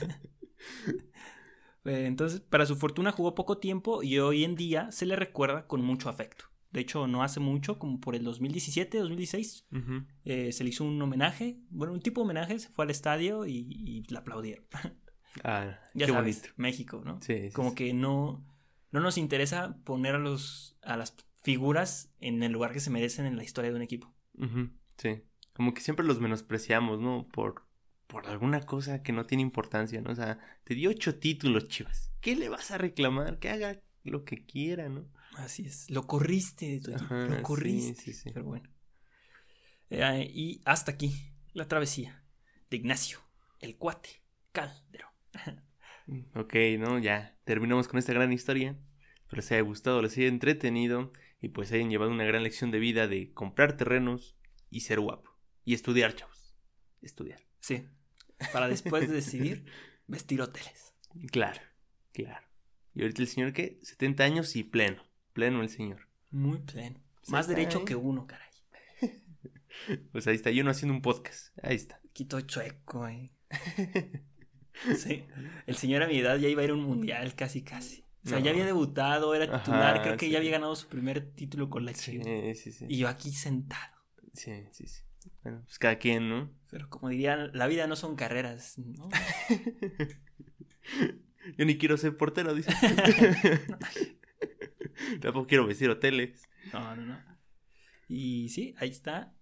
[1.83, 5.65] Eh, Entonces, para su fortuna jugó poco tiempo y hoy en día se le recuerda
[5.65, 6.45] con mucho afecto.
[6.71, 10.05] De hecho, no hace mucho, como por el 2017, 2016, Ujú.
[10.23, 13.45] eh, se le hizo un homenaje, bueno, un tipo de homenaje, se fue al estadio
[13.45, 14.65] y, y la aplaudieron.
[15.45, 16.53] Ah, ya qué sabes, bonito.
[16.57, 17.21] México, ¿no?
[17.21, 18.45] Sí, sí, Como que no,
[18.91, 23.25] no nos interesa poner a, los, a las figuras en el lugar que se merecen
[23.25, 24.13] en la historia de un equipo.
[24.97, 25.21] Sí.
[25.53, 27.27] Como que siempre los menospreciamos, ¿no?
[27.31, 27.65] Por,
[28.07, 30.11] por alguna cosa que no tiene importancia, ¿no?
[30.11, 32.11] O sea, te dio ocho títulos, chivas.
[32.19, 33.39] ¿Qué le vas a reclamar?
[33.39, 35.05] Que haga lo que quiera, ¿no?
[35.37, 38.01] Así es, lo corriste de tu equipo, lo corriste.
[38.01, 38.31] sí, sí.
[38.33, 38.69] Pero bueno.
[39.89, 42.23] Eh, y hasta aquí, la travesía
[42.69, 43.19] de Ignacio,
[43.59, 44.21] el cuate
[44.51, 45.11] Calderón.
[46.35, 46.99] Ok, ¿no?
[46.99, 48.77] Ya terminamos con esta gran historia.
[49.21, 52.79] Espero les haya gustado, les haya entretenido y pues hayan llevado una gran lección de
[52.79, 54.35] vida de comprar terrenos
[54.69, 55.31] y ser guapo.
[55.63, 56.53] Y estudiar, chavos.
[57.01, 57.39] Estudiar.
[57.61, 57.87] Sí,
[58.51, 59.65] para después de decidir
[60.07, 60.89] vestir hoteles.
[61.29, 61.59] Claro,
[62.13, 62.47] claro.
[62.93, 63.79] Y ahorita el señor, ¿qué?
[63.83, 65.03] 70 años y pleno.
[65.33, 66.07] Pleno el señor.
[66.31, 66.99] Muy pleno.
[67.23, 67.85] Sí, Más derecho ahí.
[67.85, 68.49] que uno, caray.
[70.11, 71.57] Pues ahí está, yo no haciendo un podcast.
[71.63, 71.99] Ahí está.
[72.13, 73.31] Quito chueco, eh.
[74.97, 75.25] Sí.
[75.67, 78.03] El señor a mi edad ya iba a ir a un mundial casi, casi.
[78.25, 78.45] O sea, No.
[78.45, 80.31] ya había debutado, era titular, Ajá, creo que sí.
[80.31, 82.57] ya había ganado su primer título con la Sí, Chivas.
[82.57, 82.85] sí, sí.
[82.89, 83.95] Y yo aquí sentado.
[84.33, 85.01] Sí, sí, sí.
[85.43, 86.51] Bueno, pues cada quien, ¿no?
[86.69, 89.09] Pero como dirían, la vida no son carreras, ¿no?
[91.57, 92.71] Yo ni quiero ser portero, dice.
[95.21, 96.47] Tampoco quiero vestir hoteles.
[96.73, 97.17] No, no, no.
[98.07, 99.33] Y sí, ahí está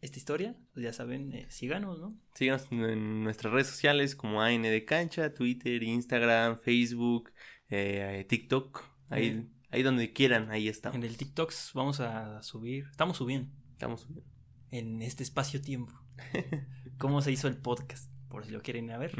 [0.00, 0.56] esta historia.
[0.72, 2.16] Pues ya saben, eh, síganos, ¿no?
[2.34, 7.32] Síganos en nuestras redes sociales como AN de Cancha, Twitter, Instagram, Facebook,
[7.68, 8.82] eh, TikTok.
[9.10, 9.46] Ahí, Eh.
[9.70, 10.96] ahí donde quieran, ahí estamos.
[10.96, 14.30] En el TikTok vamos a subir, estamos subiendo Estamos subiendo.
[14.70, 15.92] en este espacio-tiempo
[16.98, 19.12] cómo se hizo el podcast, por si lo quieren ir a ver.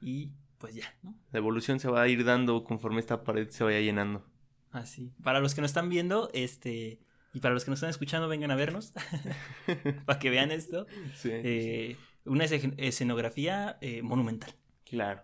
[0.00, 1.18] Y pues ya, ¿no?
[1.32, 4.24] La evolución se va a ir dando conforme esta pared se vaya llenando.
[4.72, 5.12] Así.
[5.22, 7.00] Para los que nos están viendo, este.
[7.34, 8.92] Y para los que nos están escuchando, vengan a vernos.
[10.06, 10.86] para que vean esto.
[11.14, 11.30] Sí.
[11.32, 14.54] Eh, una escen- escenografía eh, monumental.
[14.84, 15.22] claro.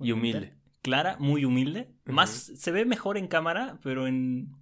[0.00, 0.42] Y Monumental.
[0.42, 0.58] humilde.
[0.82, 1.90] Clara, muy humilde.
[2.04, 4.52] Más, se ve mejor en cámara, pero en.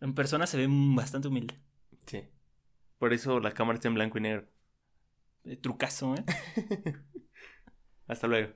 [0.00, 1.60] En persona se ve bastante humilde.
[2.06, 2.22] Sí.
[2.98, 4.48] Por eso la cámara está en blanco y negro.
[5.44, 6.24] Eh, trucazo, ¿eh?
[8.06, 8.54] Hasta luego.